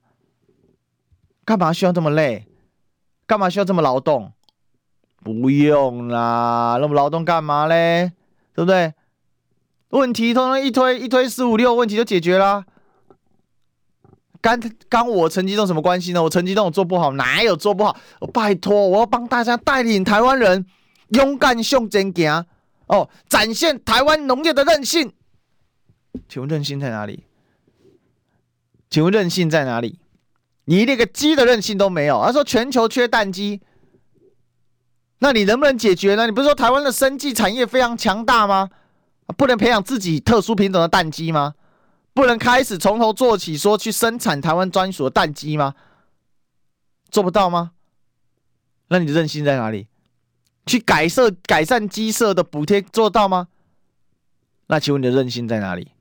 [1.44, 2.48] 干嘛需要这么累？
[3.26, 4.32] 干嘛需要这么劳动？
[5.24, 8.12] 不用啦，那么劳动干嘛嘞？
[8.54, 8.94] 对不对？
[9.90, 12.64] 问题通常一推一推四五六，问题就解决啦。
[14.44, 16.22] 干干我陈吉仲什么关系呢？
[16.22, 17.96] 我陈吉仲我做不好，哪有做不好？
[18.34, 20.66] 拜托，我要帮大家带领台湾人
[21.12, 22.46] 勇敢向前行
[22.88, 25.14] 哦，展现台湾农业的韧性。
[26.28, 27.24] 请问韧性在哪里？
[28.90, 29.98] 请问韧性在哪里？
[30.66, 32.22] 你连个鸡的韧性都没有。
[32.22, 33.62] 他说全球缺蛋鸡，
[35.20, 36.26] 那你能不能解决呢？
[36.26, 38.70] 你不是说台湾的生技产业非常强大吗？
[39.38, 41.54] 不能培养自己特殊品种的蛋鸡吗？
[42.14, 45.74] 不能开始从头做起，说去生产台湾专属的蛋鸡吗？
[47.10, 47.72] 做不到吗？
[48.90, 49.88] 那你的韧性在哪里？
[50.66, 53.48] 去改设改善鸡舍的补贴做到吗？
[54.68, 55.92] 那请问你的韧性在哪里？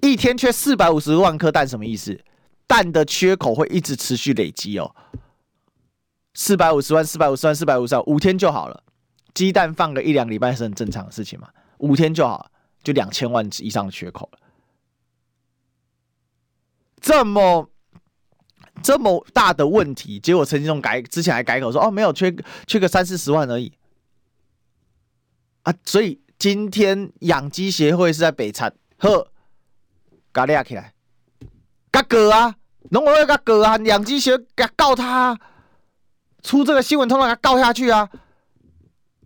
[0.00, 2.18] 一天缺四百五十万颗蛋，什么意思？
[2.66, 4.94] 蛋的缺口会一直持续累积哦。
[6.34, 8.82] 四百五十万，四百五十万，四百五十万，五天就好了。
[9.34, 11.48] 鸡蛋放个一两礼拜是很正常的事情嘛？
[11.78, 12.51] 五天就好了。
[12.82, 14.38] 就两千万以上的缺口了，
[17.00, 17.70] 这么
[18.82, 22.34] 这么大的问题，结果陈吉仲改之前还改口说哦，没有缺
[22.66, 23.72] 缺个三四十万而已
[25.62, 29.28] 啊，所以今天养鸡协会是在北产呵，
[30.32, 30.92] 嘎利亚起来，
[31.90, 32.56] 嘎哥啊，
[32.90, 35.38] 农委会嘎哥啊，养鸡协会告他，
[36.42, 38.10] 出这个新闻通告给他告下去啊？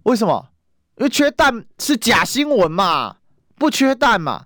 [0.02, 0.50] 为什么？
[0.98, 3.16] 因为缺蛋是假新闻嘛。
[3.58, 4.44] 不缺蛋嘛？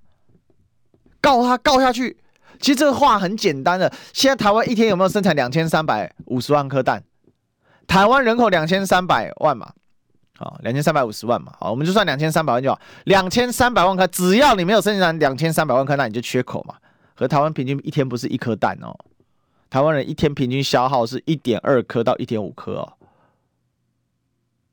[1.20, 2.16] 告他告下去。
[2.60, 3.92] 其实这个话很简单的。
[4.12, 7.02] 现在台湾一天有没有生产两千三百五十万颗蛋？
[7.86, 9.72] 台湾人口两千三百万嘛？
[10.36, 16.76] 好，两千三百五十万嘛，好，我们就算两千三百万就好，两千三百万颗，只要你没有生产两千三百万颗，那你就缺口嘛。
[17.14, 18.96] 和台湾平均一天不是一颗蛋哦，
[19.68, 22.92] 台湾人一天平均消耗是一点二颗到一点五颗哦，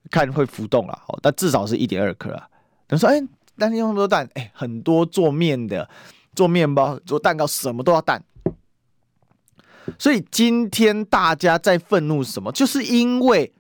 [0.10, 2.48] 看会浮动了，哦，但至少是一点二颗啊。
[2.88, 3.22] 等于说，哎，
[3.58, 5.90] 但是用那么多蛋，哎，很多做面的、
[6.36, 8.24] 做面包、做蛋糕，什么都要蛋。
[9.98, 12.52] 所以今天大家在愤怒什么？
[12.52, 13.54] 就是因为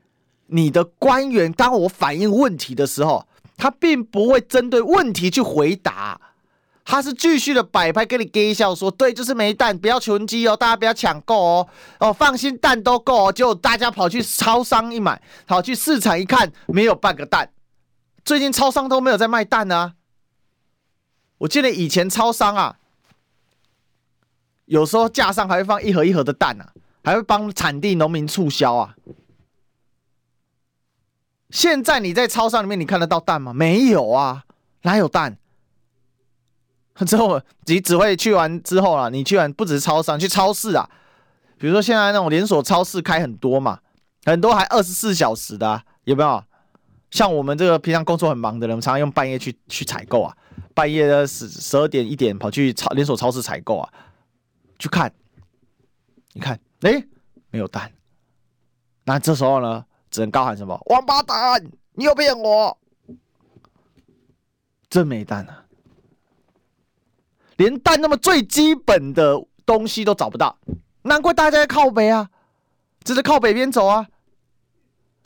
[0.48, 6.20] 你的官员，当我反映问题的时候，他并不会针对问题去回答，
[6.84, 11.68] 他是继续的摆拍，跟你给笑说，对，就是没蛋，不要囤积哦，大家不要抢购哦，
[12.00, 13.32] 哦，放心，蛋都够哦。
[13.32, 17.50] 结果大家跑去超商一买，跑去市场一看，没有半个蛋。
[18.28, 19.94] 最近超商都没有在卖蛋啊。
[21.38, 22.78] 我记得以前超商啊。
[24.66, 26.74] 有时候架上还会放一盒一盒的蛋啊，
[27.06, 28.96] 还会帮产地农民促销啊。
[31.52, 33.54] 现在你在超商里面，你看得到蛋吗？
[33.54, 34.44] 没有啊，
[34.82, 35.38] 哪有蛋？
[37.06, 40.90] 之后你只会去完之后啊，你去完不只是超商，去超市啊。
[41.58, 43.80] 比如说现在那种连锁超市开很多嘛，
[44.26, 46.44] 很多还二十四小时的，有没有？
[47.18, 50.38] 像我们这个平常工作很忙的人，常常用半夜去去采购啊，
[50.76, 53.92] 半夜的十十二点一点跑去超连锁超市采购啊。
[54.78, 55.12] 去看，
[56.34, 57.04] 你看，哎、
[57.50, 57.92] 没有蛋，
[59.04, 60.80] 那这时候呢，只能高喊什么？
[60.92, 62.78] 王八蛋，你又骗我！
[64.88, 65.66] 真没蛋啊，
[67.56, 70.56] 连蛋那么最基本的东西都找不到，
[71.02, 72.30] 难怪大家在靠北啊，
[73.04, 74.08] 只是靠北边走啊。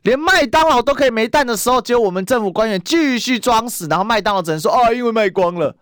[0.03, 5.75] 连麦当劳都可以没蛋的时候，只有我们政府官员继续装死，然后麦当劳只能说：“哦，因为卖光了。”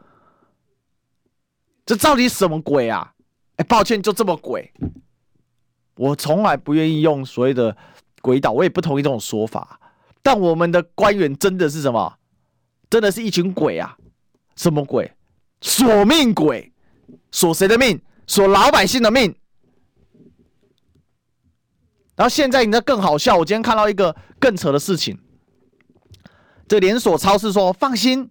[1.85, 3.13] 这到底什么鬼啊？
[3.55, 4.71] 哎，抱歉，就这么鬼。
[5.95, 7.75] 我从来不愿意用所谓的
[8.21, 9.79] 鬼岛，我也不同意这种说法。
[10.21, 12.13] 但我们的官员真的是什么？
[12.89, 13.97] 真的是一群鬼啊！
[14.55, 15.11] 什么鬼？
[15.61, 16.71] 索命鬼，
[17.31, 18.01] 索谁的命？
[18.27, 19.33] 索老百姓的命。
[22.19, 25.17] 然后现在你那更好笑，我今天看到一个更扯的事情。
[26.67, 28.29] 这连锁超市说：“放心，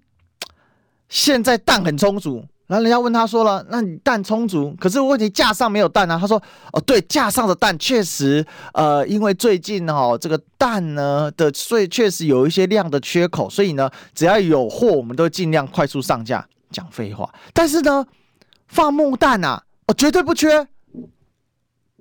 [1.08, 6.36] 现在蛋很充足。”然后人家问他说了：“那你蛋充足，可是问题架上没有蛋啊？”他说
[6.74, 17.32] ：“哦，对，架上的蛋确实，呃，因为最近哦，这个蛋呢的，所以确实有一些量的缺口，所以呢，只要有货，我们都尽量快速上架。”讲废话。
[17.54, 18.04] 但是呢，
[18.66, 20.68] 放牧蛋啊，哦，绝对不缺。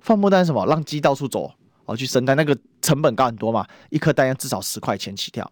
[0.00, 0.66] 放牧蛋什么？
[0.66, 1.50] 让鸡到处走
[1.88, 5.50] 哦，去生蛋，那个成本高很多嘛，一颗蛋要至少十块钱起跳。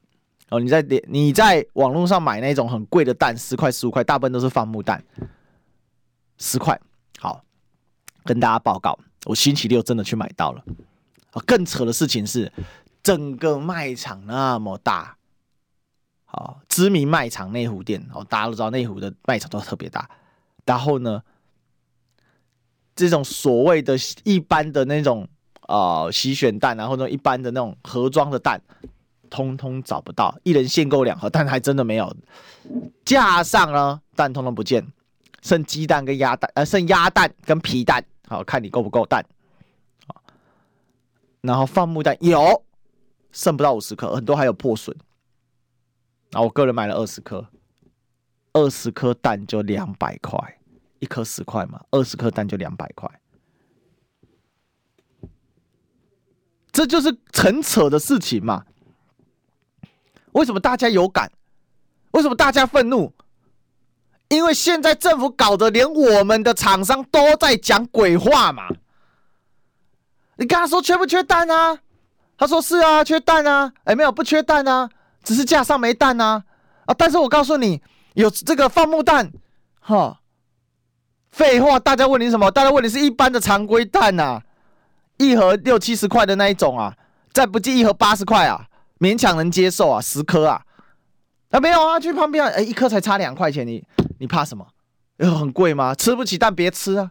[0.51, 5.03] 哦，你在点你在网络上买那种很贵的蛋，十块十五块，大部分都是放牧蛋，
[6.37, 6.79] 十块。
[7.19, 7.43] 好，
[8.23, 10.63] 跟大家报告，我星期六真的去买到了。
[11.47, 12.53] 更扯的事情是，
[13.03, 15.17] 整个卖场那么大，
[16.27, 20.09] 好，知名卖场内湖店，哦，大家都知道内湖的卖场都特别大。
[20.67, 21.23] 然后呢，
[22.95, 25.27] 这种所谓的一般的那种、
[25.69, 28.61] 呃、洗选蛋啊，或者一般的那种盒装的蛋。
[29.29, 32.17] 通通找不到，一人限购两盒，但还真的没有。
[33.05, 34.87] 架上呢，蛋通通不见，
[35.43, 39.27] 剩鸡蛋跟鸭蛋，呃，剩鸭蛋跟皮蛋，好，看你够不够蛋。
[40.07, 40.23] 好，
[41.41, 42.63] 然后放木蛋有，
[43.33, 44.97] 剩不到五十颗，很多还有破损。
[46.31, 47.45] 然后我个人买了二十颗，
[48.53, 50.39] 二十颗蛋就两百块，
[51.01, 53.11] 一颗十块嘛，二十颗蛋就两百块，
[56.77, 58.63] 这就是很扯的事情嘛。
[60.33, 61.33] 为什么大家有感？
[62.11, 63.11] 为什么大家愤怒？
[64.29, 68.69] 因为现在政府搞得连我们的厂商都在讲鬼话嘛！
[70.37, 71.79] 你跟他说缺不缺蛋啊？
[72.37, 73.73] 他说是啊，缺蛋啊。
[73.85, 74.91] 哎，没有，不缺蛋啊，
[75.25, 76.45] 只是架上没蛋啊。
[76.85, 77.81] 啊，但是我告诉你，
[78.13, 79.33] 有这个放牧蛋。
[79.81, 80.21] 哈，
[81.31, 82.51] 废话，大家问你什么？
[82.51, 84.43] 大家问你是一般的常规蛋啊，
[85.19, 86.95] 一盒六七十块的那一种啊，
[87.33, 88.67] 再不济一盒八十块啊。
[88.99, 90.63] 勉强能接受啊，十颗啊，
[91.51, 93.85] 啊没有啊，去旁边啊，哎，一颗才差两块钱，你
[94.19, 94.67] 你怕什么？
[95.19, 95.95] 很贵吗？
[95.95, 97.11] 吃不起但别吃啊。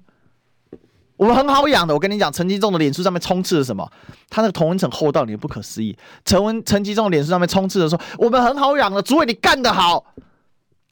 [1.17, 3.87] 我们很好养的，我跟你讲，陈吉仲的脸书上面充斥着什么？
[4.31, 5.95] 他那个同文层厚到你不可思议。
[6.25, 10.03] 陈文陈吉仲的脸书上面充斥着说，我们很好养的，主委你干得好，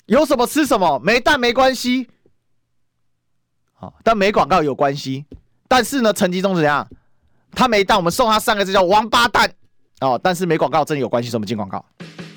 [0.06, 2.08] 有什么吃什么，没蛋没关系。
[3.74, 5.26] 好，但没广告有关系。
[5.68, 6.88] 但是呢，陈吉仲怎样？
[7.56, 9.50] 他没当我们送他三个字叫王八蛋。
[10.02, 11.84] 哦但是没广告真的有关系怎么进广告？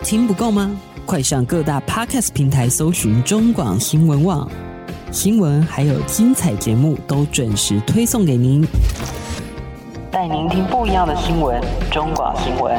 [0.05, 0.71] 听不够吗？
[1.05, 4.49] 快上各大 podcast 平台搜寻中广新闻网。
[5.11, 8.67] 新闻还有精彩节目都准时推送给您。
[10.11, 11.61] 带您听不一样的新闻
[11.91, 12.77] 中广新闻。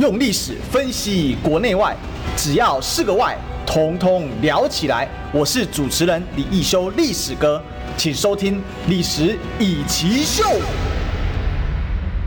[0.00, 1.96] 用历史分析国内外
[2.36, 3.36] 只要是个外
[3.68, 5.06] 统统聊起来。
[5.30, 7.62] 我是主持人李易修，历史哥，
[7.98, 8.56] 请收听
[8.88, 10.42] 《历史易起秀》。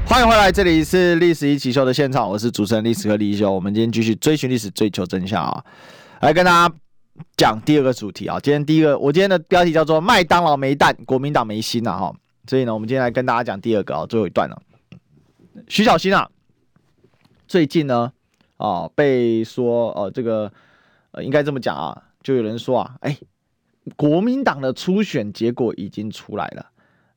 [0.06, 3.52] 欢迎回来，这里是《历史易起秀》的现场，我是主持人历史哥李易修。
[3.52, 5.66] 我们今天继续追寻历史，追求真相啊！
[6.20, 6.76] 来跟大家
[7.36, 8.39] 讲第二个主题啊。
[8.39, 12.14] 今天第一个，我今天的标题叫做“麦当劳没蛋，国民党没心”啊哈。
[12.48, 14.62] 所以呢，我们今天来跟大家讲第二个啊，最后一段了。
[15.68, 16.30] 徐小新啊。
[17.48, 18.12] 最近呢，
[18.58, 20.52] 啊，被说，呃，这个，
[21.12, 23.18] 呃，应该这么讲啊，就有人说啊，哎，
[23.95, 26.66] 国民党的初选结果已经出来了，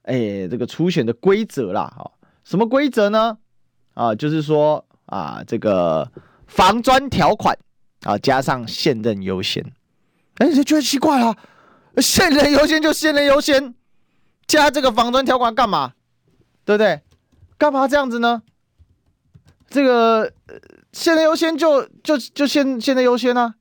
[0.02, 2.10] 哎，这个初选的规则啦，啊，
[2.42, 3.38] 什么规则呢？
[3.94, 6.10] 啊，就是说啊，这个
[6.46, 7.56] 防专条款
[8.02, 9.64] 啊，加上现任优先，
[10.38, 11.36] 哎，你觉得奇怪了，
[11.98, 13.74] 现任优先就现任优先，
[14.46, 15.92] 加这个防专条款干嘛？
[16.64, 17.02] 对不对？
[17.56, 18.42] 干嘛这样子呢？
[19.68, 20.32] 这个
[20.92, 23.54] 现任优先就就就现现在优先呢、啊？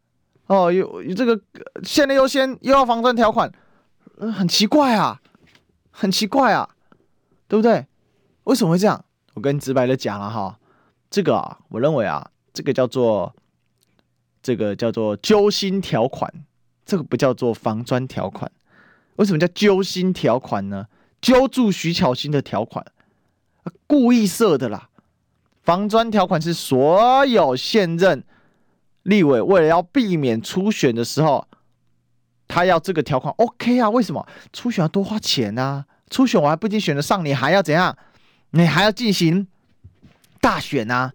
[0.53, 1.39] 哦，有有这个
[1.83, 3.51] 现在优先又要防专条款，
[4.17, 5.19] 很奇怪啊，
[5.91, 6.69] 很奇怪啊，
[7.47, 7.85] 对不对？
[8.43, 9.03] 为什么会这样？
[9.33, 10.59] 我跟你直白的讲了哈，
[11.09, 13.33] 这个啊，我认为啊，这个叫做
[14.41, 16.31] 这个叫做揪心条款，
[16.85, 18.51] 这个不叫做防专条款。
[19.15, 20.87] 为什么叫揪心条款呢？
[21.21, 22.85] 揪住徐巧芯的条款，
[23.87, 24.89] 故意设的啦。
[25.61, 28.21] 防专条款是所有现任
[29.03, 31.47] 立委为了要避免初选的时候，
[32.47, 33.89] 他要这个条款 OK 啊？
[33.89, 35.85] 为什么初选要多花钱啊？
[36.09, 37.97] 初选我还不一定选得上，你还要怎样？
[38.51, 39.47] 你还要进行
[40.39, 41.13] 大选啊？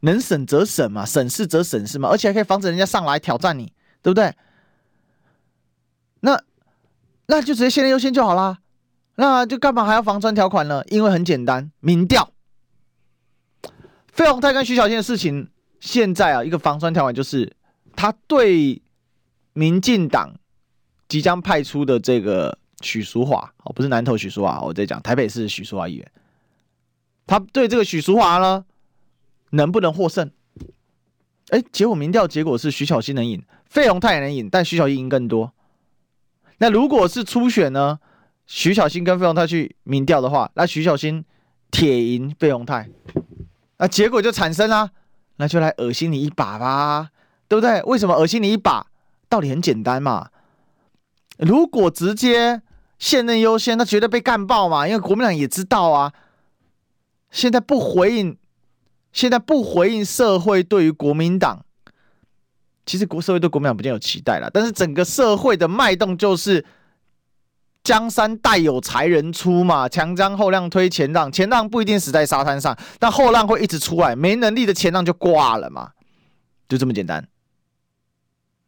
[0.00, 3.72] 能省则省嘛，省事则省事嘛，而且还可以防止人家上来挑战你，
[4.02, 4.34] 对不对？
[6.20, 6.42] 那
[7.26, 8.58] 那就直接现在优先就好啦。
[9.16, 10.82] 那就干嘛还要防专条款呢？
[10.88, 12.32] 因为很简单，民调。
[14.10, 15.50] 费鸿泰跟徐小新的事情，
[15.80, 17.56] 现在啊，一个防专条款就是，
[17.96, 18.80] 他对
[19.54, 20.34] 民进党
[21.08, 26.12] 即将派出的这个许淑华，哦，不是南投许淑华，我在讲台北市许淑华议员，
[27.26, 28.64] 他对这个许淑华呢，
[29.50, 30.30] 能不能获胜？
[31.48, 35.52] 哎，结果民调结果是徐小新能赢，费鸿泰也能赢，但徐小新赢更多。
[36.58, 37.98] 那如果是初选呢，
[38.46, 41.24] 徐小新跟费鸿泰去民调的话，那徐小新
[41.70, 42.88] 铁赢费鸿泰。
[43.78, 44.90] 那结果就产生了，
[45.40, 47.08] 那就来恶心你一把吧，
[47.48, 47.82] 对不对？
[47.84, 48.86] 为什么恶心你一把？
[49.26, 50.28] 道理很简单嘛。
[51.38, 52.60] 如果直接
[52.98, 54.86] 现任优先，那绝对被干爆嘛。
[54.86, 56.12] 因为国民党也知道啊，
[57.30, 58.36] 现在不回应，
[59.14, 61.64] 现在不回应社会对于国民党，
[62.84, 66.62] 其实国社会对国民党不见有期待了，但是整个社会的脉动就是。
[67.82, 75.92] 江山代有才人出嘛，强将后浪推前浪，前浪不一定死在沙滩上，但后浪会一直出来，没能力的前浪就挂了嘛，
[76.68, 77.26] 就这么简单。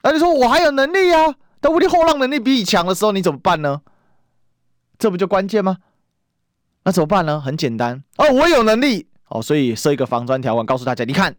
[0.02, 3.82] 那你说我还有能力啊，但问题后浪能力比你强的时候，你怎么办呢？
[4.98, 5.76] 这不就关键吗？
[6.84, 7.40] 那怎么办呢？
[7.40, 11.36] 很简单哦，我有能力哦，所以设一个防专条款，告诉大家，你看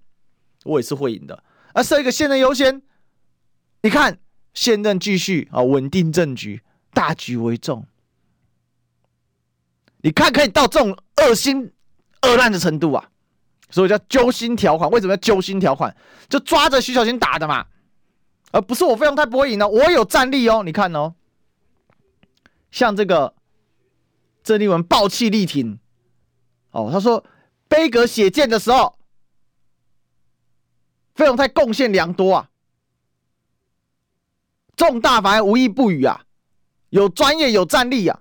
[0.63, 1.43] 我也是会赢的。
[1.73, 2.83] 啊，设一个现任优先，
[3.81, 4.19] 你看
[4.53, 6.61] 现任继续啊，稳定政局。
[6.93, 7.85] 大局为重，
[10.01, 11.73] 你看可以到这种恶心
[12.21, 13.09] 恶烂的程度啊，
[13.69, 14.89] 所以叫揪心条款。
[14.91, 15.95] 为什么要揪心条款？
[16.29, 17.65] 就抓着徐小新打的嘛，
[18.51, 19.67] 而不是我费鸿泰不会赢呢。
[19.67, 21.15] 我有战力哦，你看哦，
[22.69, 23.33] 像这个
[24.43, 25.79] 郑立文爆气力挺
[26.71, 27.25] 哦，他说
[27.67, 28.97] 杯葛血剑的时候，
[31.15, 32.49] 费鸿泰贡献良多啊，
[34.75, 36.25] 重大法案无一不语啊。
[36.93, 38.19] 有专业有战力啊，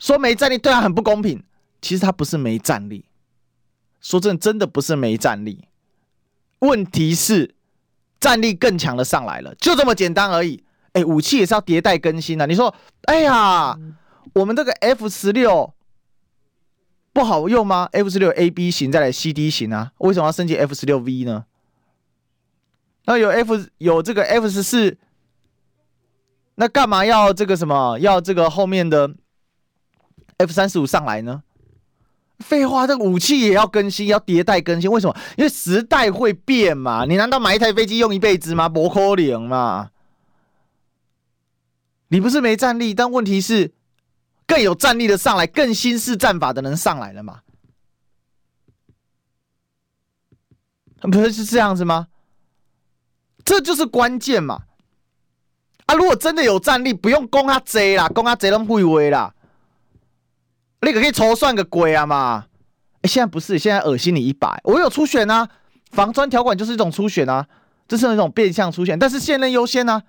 [0.00, 1.44] 说没战力对他很不公平。
[1.80, 3.04] 其实他不是没战力，
[4.00, 5.68] 说真的，真的不是没战力。
[6.58, 7.54] 问题是
[8.18, 10.64] 战力更强的上来了，就这么简单而已。
[10.94, 12.46] 哎，武器也是要迭代更新的啊。
[12.46, 13.78] 你说，哎呀，
[14.32, 15.72] 我们这个 F 十六
[17.12, 21.44] 不好用吗？F 十六 A B 型再来 C D 型啊，为什么要升级 F 十六 V 呢？
[23.04, 24.98] 那有 F 有这个 F 十四。
[26.56, 27.98] 那干嘛要这个什么？
[27.98, 29.14] 要这个后面的
[30.36, 31.42] F 三十五上来呢？
[32.40, 34.90] 废话，这武器也要更新，要迭代更新。
[34.90, 35.16] 为什么？
[35.36, 37.04] 因为时代会变嘛。
[37.04, 38.68] 你难道买一台飞机用一辈子吗？
[38.68, 39.90] 不可能嘛。
[42.08, 43.72] 你不是没战力，但问题是
[44.46, 47.40] 更有战力的上来，更新式战法的人上来了嘛？
[51.00, 52.08] 不是是这样子吗？
[53.44, 54.62] 这就是关键嘛。
[55.86, 55.94] 啊！
[55.94, 59.34] 如果真的有战力，不用攻他贼啦，攻他贼拢会威啦。
[60.82, 62.46] 你可可以筹算个鬼啊嘛！
[63.02, 64.60] 欸，现在不是，现在恶心你一百。
[64.64, 65.48] 我有初选啊，
[65.90, 67.46] 防专条款就是一种初选啊，
[67.86, 70.02] 这是那种变相初选，但是现任优先啊。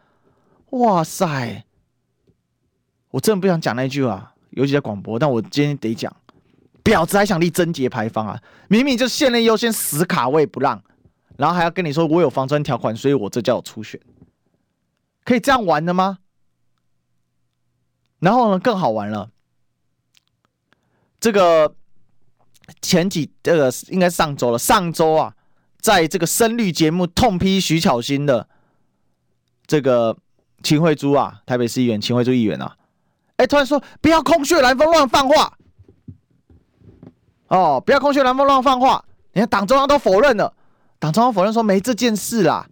[0.72, 1.64] 哇塞，
[3.12, 6.14] 我真的不想讲那句话，尤其在广播，但我今天得讲。
[6.84, 8.40] 婊子还想立贞节牌坊啊？
[8.68, 10.82] 明明就现任优先，死卡位不让，
[11.38, 14.00] 然后还要跟你说我有防专条款，所以我这叫初选，
[15.26, 16.20] 可以这样玩的吗？
[18.20, 19.30] 然后呢，更好玩了，
[21.20, 21.76] 这个。
[22.82, 25.36] 前几这个应该上周了，上周啊，
[25.80, 28.50] 在这个声律节目痛批徐巧芯的
[29.68, 30.18] 这个
[30.64, 32.76] 秦慧珠啊，台北市议员秦慧珠议员啊，
[33.38, 35.56] 哎，突然说不要空穴来风乱放话，
[37.50, 40.52] 哦，不要空穴来风乱放话，你看党中央都否认了，
[40.98, 42.68] 党中央否认说没这件事啦，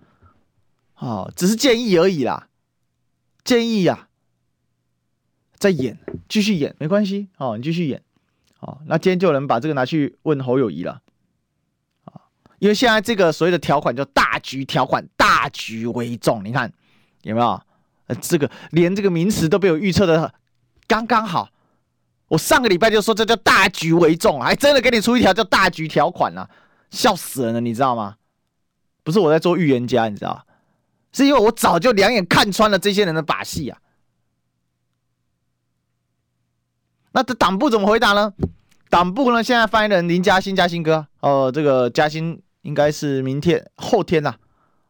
[1.03, 2.47] 哦，只是建议而已啦，
[3.43, 4.07] 建议呀、啊，
[5.57, 5.99] 再演，
[6.29, 8.01] 继续演没关系，哦，你继续演。
[8.61, 11.01] 哦，那今天就能把这个拿去问侯友谊了，
[12.05, 12.21] 啊，
[12.59, 16.71] 因为现在这个所谓的条款叫大局条款，大局为重，你看
[17.23, 17.61] 有没有？
[18.07, 20.33] 呃，这个连这个名词都被我预测的
[20.87, 21.49] 刚刚好。
[22.29, 26.49] 我上个礼拜就说这叫大局为重，还真的给你出一条叫大局条款啊，
[26.91, 28.15] 笑死人了，你知道吗？
[29.03, 30.47] 不是我在做预言家，你知道，
[31.13, 33.79] 是因为我早就两眼看穿了这些人的把戏啊。
[37.11, 38.33] 那这党部怎么回答呢？
[38.89, 39.43] 党部呢？
[39.43, 44.37] 现在发言人林嘉欣，嘉欣哥，哦，这个嘉欣应该是明天、后天呐、啊，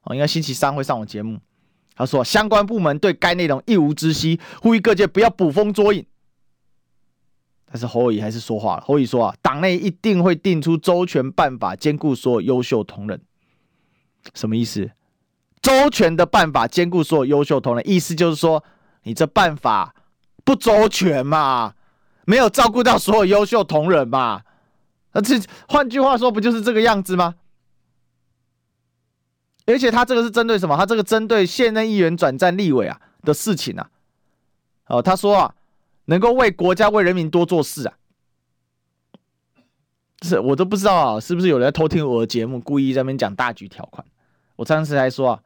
[0.03, 1.39] 哦，应该星期三会上我节目。
[1.95, 6.05] 他说，相关部门对该内容一无知悉，呼吁各界不要捕风捉影。
[7.65, 13.21] 但是侯乙还是说话了，侯乙说啊，党内一定会定出周全办法，兼顾所有优秀同仁。
[14.33, 14.91] 什么意思？
[15.63, 18.63] 周全的办法兼顾所有优秀同仁，意思就是说，
[19.03, 19.95] 你这办法
[20.43, 21.73] 不周全嘛？
[22.25, 24.43] 没有照顾到所有优秀同仁嘛？
[25.13, 27.35] 那这换句话说，不就是这个样子吗？
[29.65, 30.75] 而且他这个是针对什么？
[30.75, 33.89] 他这个针对现任议员转战立委啊的事情啊。
[34.87, 35.55] 哦，他说啊，
[36.05, 37.93] 能够为国家为人民多做事啊。
[40.23, 44.05] 是我都不知道啊，是不是有人偷听我的节目，故意在那边讲大局条款？
[44.55, 45.41] 我上次还说啊，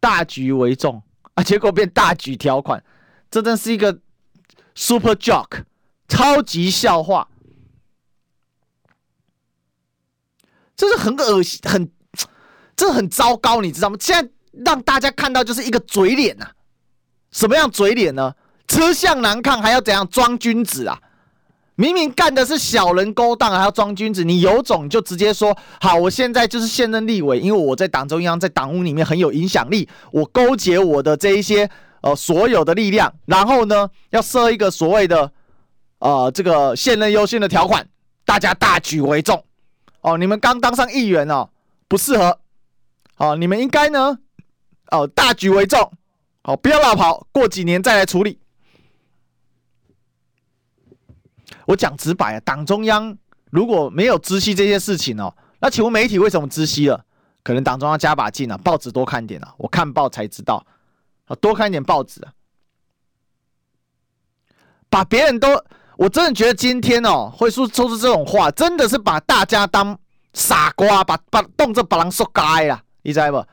[0.00, 1.02] 大局为重
[1.34, 2.82] 啊，结果变大局条款，
[3.30, 3.98] 这真是一个
[4.74, 5.64] super joke。
[6.08, 7.28] 超级笑话，
[10.74, 11.90] 这是很恶心，很，
[12.74, 13.96] 这很糟糕，你知道吗？
[14.00, 14.30] 现在
[14.64, 16.52] 让大家看到就是一个嘴脸呐、啊，
[17.30, 18.34] 什么样嘴脸呢？
[18.66, 20.98] 吃相难看还要怎样装君子啊？
[21.78, 24.24] 明明干的是小人勾当，还要装君子？
[24.24, 31.70] 你有种就直接说好，我现在就是现任立委，因为我在党中央，在党务里面很有影响力，我勾结我的这一些
[32.00, 35.32] 呃所有的力量，然后呢，要设一个所谓的。
[36.00, 37.84] 呃，这个现任优先的条款，
[38.24, 39.44] 大家大局为重
[40.00, 40.16] 哦。
[40.16, 41.50] 你们刚当上议员哦，
[41.88, 42.38] 不适合
[43.16, 43.34] 哦。
[43.34, 44.16] 你们应该呢，
[44.92, 45.90] 哦，大局为重，
[46.44, 48.38] 哦，不要乱跑，过几年再来处理。
[51.68, 53.14] 我讲直白啊，党中央
[53.50, 57.04] 如果没有知悉这些事情哦，那请问媒体为什么知悉了？
[57.44, 60.64] 可能党中央加把劲啊，报纸多看点啊，我看报才知道
[61.26, 62.32] 啊，多看一点报纸啊，
[64.88, 65.62] 把别人都。
[65.98, 69.98] 我真的觉得今天哦，会说说出这种话，真的是把大家当
[70.32, 73.44] 傻瓜，把把动作把人说该了，你知不？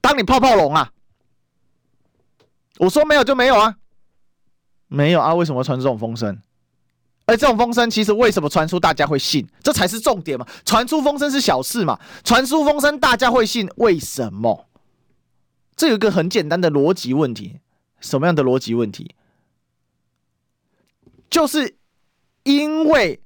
[0.00, 0.90] 当你泡泡龙啊？
[2.78, 3.76] 我说没有就没有啊，
[4.92, 5.34] 没有啊？
[5.34, 6.38] 为什么传出这种风声？
[7.24, 9.48] 而这种风声其实为什么传出大家会信？
[9.62, 10.46] 这才是重点嘛。
[10.66, 14.66] 传出风声是小事嘛，传出风声大家会信，为什么？
[15.74, 17.60] 这有一个很简单的逻辑问题，
[18.00, 19.14] 什么样的逻辑问题？
[21.30, 21.74] 就是
[22.42, 23.18] 因为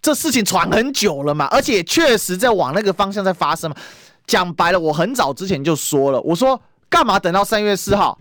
[0.00, 3.76] 这事情传很久了嘛，而且确实在往那个方向在发生嘛。
[4.26, 8.16] 讲白了，我很早之前就说了，我说干嘛等到三月四号？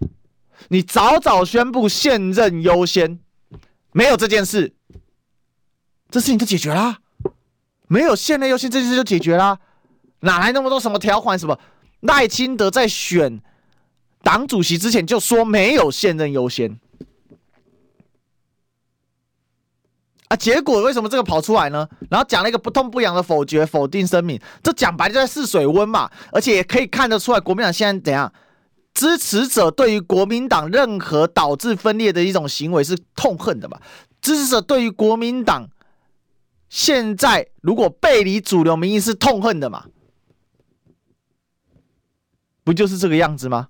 [0.70, 3.20] 你早早宣布现任优先，
[3.92, 4.74] 没有这件事，
[6.10, 7.00] 这事情就解决啦。
[7.88, 9.60] 没有现任优先，这件事就解决啦。
[10.22, 11.38] 哪来那么多什么条款？
[11.38, 11.60] 什么
[12.02, 13.42] 赖清德在选
[14.24, 16.80] 党主席之前就说没有现任优先。
[20.28, 20.36] 啊！
[20.36, 21.88] 结果为什么这个跑出来呢？
[22.10, 26.12] 然后讲了一个不痛不痒的否决、否定声明，这讲白了就在试水温嘛。
[26.34, 28.30] 而且也可以看得出来，国民党现在怎样？
[28.98, 33.80] 支持者对于国民党任何导致分裂的一种行为是痛恨的嘛？
[34.22, 35.70] 支持者对于国民党
[36.68, 39.86] 现在如果背离主流民意是痛恨的嘛？
[42.64, 43.68] 不就是这个样子吗？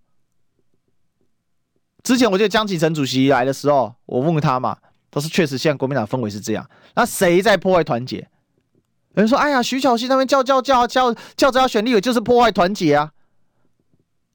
[2.03, 4.77] 之前我记得江启臣主席来的时候，我问他嘛。
[5.11, 6.69] 他是确实现在国民党氛围是这样。
[6.95, 8.19] 那谁在破坏团结？
[9.15, 13.11] 有人说：“哎呀，徐巧芯那边叫叫叫叫叫着要选立委，就是破坏团结啊！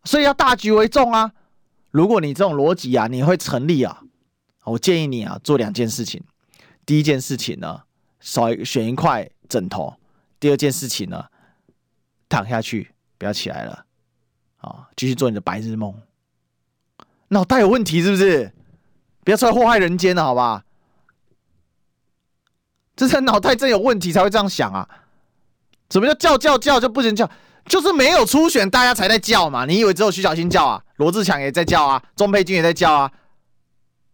[0.04, 1.32] 所以要大局为重啊！
[1.90, 4.02] 如果你这种逻辑啊，你会成立啊？
[4.64, 6.22] 我建议你啊，做两件事情。
[6.84, 7.82] 第一件事情呢，
[8.20, 9.96] 少选一块枕头；
[10.40, 11.26] 第二件事情呢，
[12.28, 13.84] 躺下去，不要起来了，
[14.58, 15.94] 啊，继续做你的白日梦。
[17.28, 18.52] 脑袋有问题是不是？
[19.24, 20.64] 不要出来祸害人间了，好吧？”
[22.96, 24.88] 这是脑袋真有问题才会这样想啊！
[25.88, 27.28] 怎么叫叫叫叫就不能叫？
[27.66, 29.64] 就是没有初选，大家才在叫嘛！
[29.64, 30.82] 你以为只有徐小新叫啊？
[30.96, 33.10] 罗志强也在叫啊，钟沛君也在叫啊，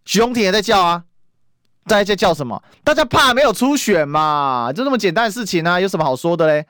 [0.04, 1.02] 徐荣庭也在叫啊，
[1.86, 2.62] 大家在叫什么？
[2.84, 4.72] 大家怕没有初选嘛？
[4.74, 6.66] 就这么简单的事情啊，有什么好说的嘞？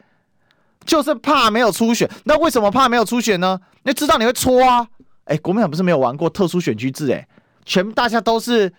[0.84, 2.08] 就是怕没有初选。
[2.24, 3.60] 那为什么怕没有初选呢？
[3.82, 4.86] 你知道你会搓啊！
[5.24, 7.10] 哎，国民党不是没有玩过特殊选区制？
[7.12, 7.26] 哎，
[7.64, 8.72] 全大家都是。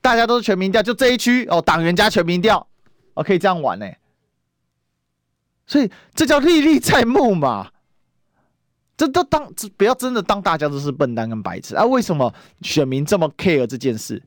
[0.00, 2.64] 大家都是全民调，就这一区哦，党员加全民调，
[3.14, 3.84] 哦，可以这样玩呢。
[5.68, 7.68] 所以这叫历历在目嘛。
[8.96, 11.84] 这都当这不要真的当大家都是笨蛋跟白痴啊？
[11.84, 14.20] 为什么选民这么 care 这件事？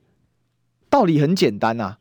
[0.90, 1.98] 道理很简单啊，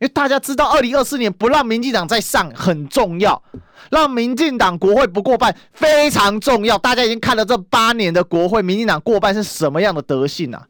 [0.00, 3.42] 因为大家知道，二零二四年不让民进党再上很重要，
[3.90, 6.78] 让民进党国会不过半非常重要。
[6.78, 10.66] 大家已经看了这八年的国会，民进党过半是什么样的德性啊？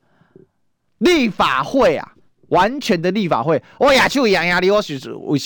[0.99, 2.13] 立法会啊，
[2.49, 5.39] 完全的立法会，我亚秋杨亚里，我是为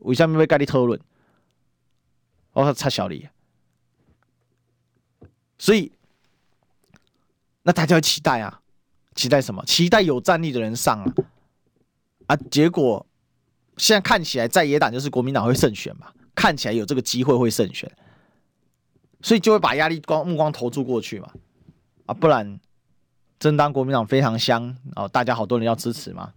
[0.00, 0.98] 为什么会跟你讨论？
[2.52, 3.28] 我差小李，
[5.58, 5.90] 所以
[7.62, 8.60] 那大家要期待啊，
[9.14, 9.64] 期待什么？
[9.64, 11.14] 期待有战力的人上啊！
[12.26, 13.06] 啊，结果
[13.76, 17.90] 现在看起来在野党就是国民党会胜选嘛，看起来有这个机会会胜选，
[19.22, 21.32] 所以就会把压力光目光投注过去嘛，
[22.06, 22.60] 啊，不然。
[23.38, 26.32] 真当国民党非常香哦，大家好多人要支持嘛。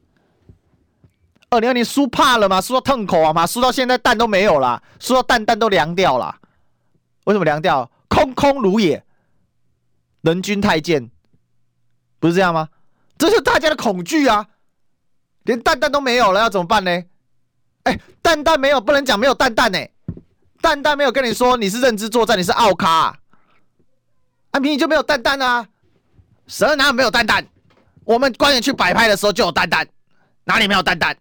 [1.50, 2.60] 二零二零输怕了吗？
[2.60, 6.36] 输到痛口啊嘛，输到现在蛋都没有了，输到蛋蛋都凉掉了。
[7.26, 7.90] 为什么凉掉？
[8.08, 9.04] 空空如也，
[10.22, 11.10] 人均太监，
[12.20, 12.70] 不是这样吗？
[13.18, 14.46] 这是大家的恐惧啊！
[15.44, 16.92] 连蛋蛋都没有了，要怎么办呢？
[17.84, 19.80] 哎，蛋蛋没有，不能讲没有蛋蛋呢。
[20.62, 23.18] 蛋蛋没有跟你说你是认知作战，你是奥卡啊，
[24.52, 25.68] 啊明明就没有蛋蛋啊。
[26.48, 27.46] 蛇哪有没有蛋蛋？
[28.04, 29.88] 我们官员去摆拍的时候就有蛋蛋，
[30.44, 31.16] 哪里没有蛋蛋？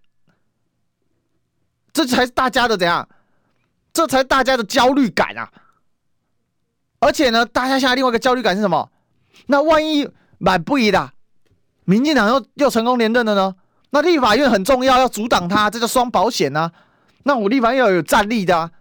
[1.94, 3.08] 这才是大家的怎样？
[3.94, 5.50] 这才是大家的焦虑感啊！
[6.98, 8.90] 而且呢，大家现在另外一个焦虑感是什么？
[9.46, 11.12] 那万一满不宜的，
[11.84, 13.54] 民进党又又成功连任了呢？
[13.90, 16.72] 那立法院很重要，要阻挡他，这叫双保险啊！
[17.22, 18.72] 那我立法院要有战力的啊，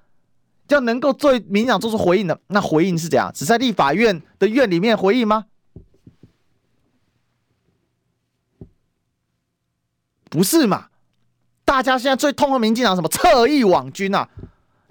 [0.69, 2.41] 要能够对民进党做出回应的。
[2.47, 3.31] 那回应是怎样？
[3.31, 5.45] 只在立法院的院里面回应吗？
[10.31, 10.87] 不是嘛？
[11.65, 14.27] 大家现在最痛恨民进党什么侧翼网军啊？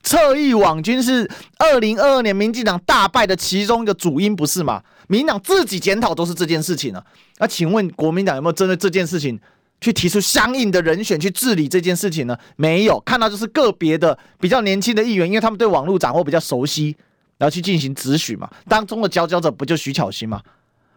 [0.03, 4.83] 侧翼网军是二零二二年民进党大败的其中一个主因，不是吗？
[5.07, 7.05] 民进党自己检讨都是这件事情啊。
[7.39, 9.39] 那请问国民党有没有针对这件事情
[9.81, 12.37] 去提出相应的人选去治理这件事情呢？
[12.57, 16.97] 没有，看到就是个别的比较年轻的议员，因为他们对网络掌握比较熟悉，
[17.39, 18.51] 然后去进行质询嘛。
[18.69, 20.41] 当中的佼佼者不就徐巧芯吗？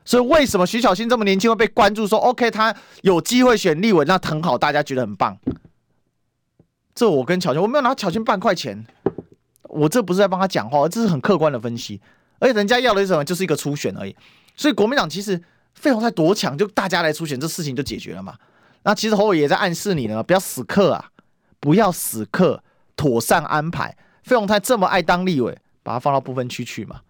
[0.05, 2.05] 所以为什么徐巧芯这么年轻会被关注？
[2.05, 5.35] 说 OK，他有机会选立委，那很好，大家觉得很棒。
[6.93, 8.85] 这我跟巧芯，我没有拿巧芯半块钱，
[9.63, 11.99] 我这不是在帮他讲话，这是很客观的分析。
[12.39, 13.25] 而且人家要的是什么？
[13.25, 14.15] 就是一个初选而已。
[14.55, 15.41] 所以国民党其实
[15.73, 18.35] 费鸿泰多强，就大家来初选，这事情就解决了嘛。
[18.83, 21.09] 那其实侯友宜也在暗示你呢，不要死磕啊，
[21.59, 22.63] 不要死磕，
[22.95, 23.97] 妥善安排。
[24.23, 27.01] 费鸿泰这么爱当立委，把他放到不分区去嘛。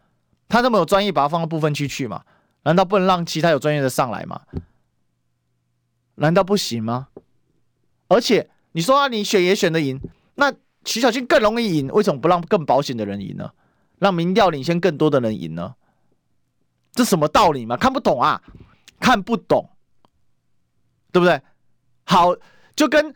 [0.48, 2.22] 他这么有专业，把他放到不分区去嘛。
[2.66, 4.42] 难道不能让其他有专业的上来吗？
[6.16, 7.08] 难道不行吗？
[8.08, 10.02] 而且你说啊，你选也选得赢，
[10.36, 10.54] 那
[10.84, 13.52] 徐巧芯更容易赢，为什么不让更保险的人赢呢？
[14.00, 15.76] 让民调领先更多的人赢呢？
[16.92, 17.78] 这什么道理吗？
[17.78, 18.42] 看不懂啊，
[19.00, 19.70] 看不懂，
[21.12, 21.42] 对不对？
[22.06, 22.36] 好，
[22.76, 23.14] 就跟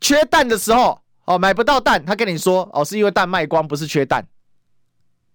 [0.00, 4.26] 缺蛋的时候哦，买不到蛋，他跟你说哦，是因为蛋卖光，不是缺蛋。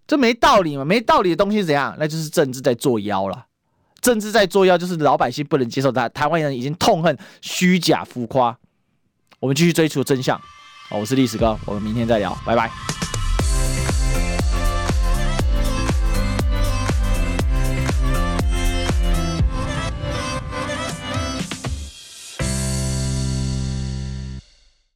[0.08, 0.84] 这没道理嘛？
[0.84, 1.94] 没道理的东西怎样？
[2.00, 3.44] 那就是政治在作妖了。
[4.00, 6.08] 政治在作妖，就是老百姓不能接受他。
[6.08, 8.56] 台湾人已经痛恨虚假浮夸。
[9.38, 10.40] 我们继续追求真相。
[10.90, 12.97] 我是历史哥，我们明天再聊，拜拜。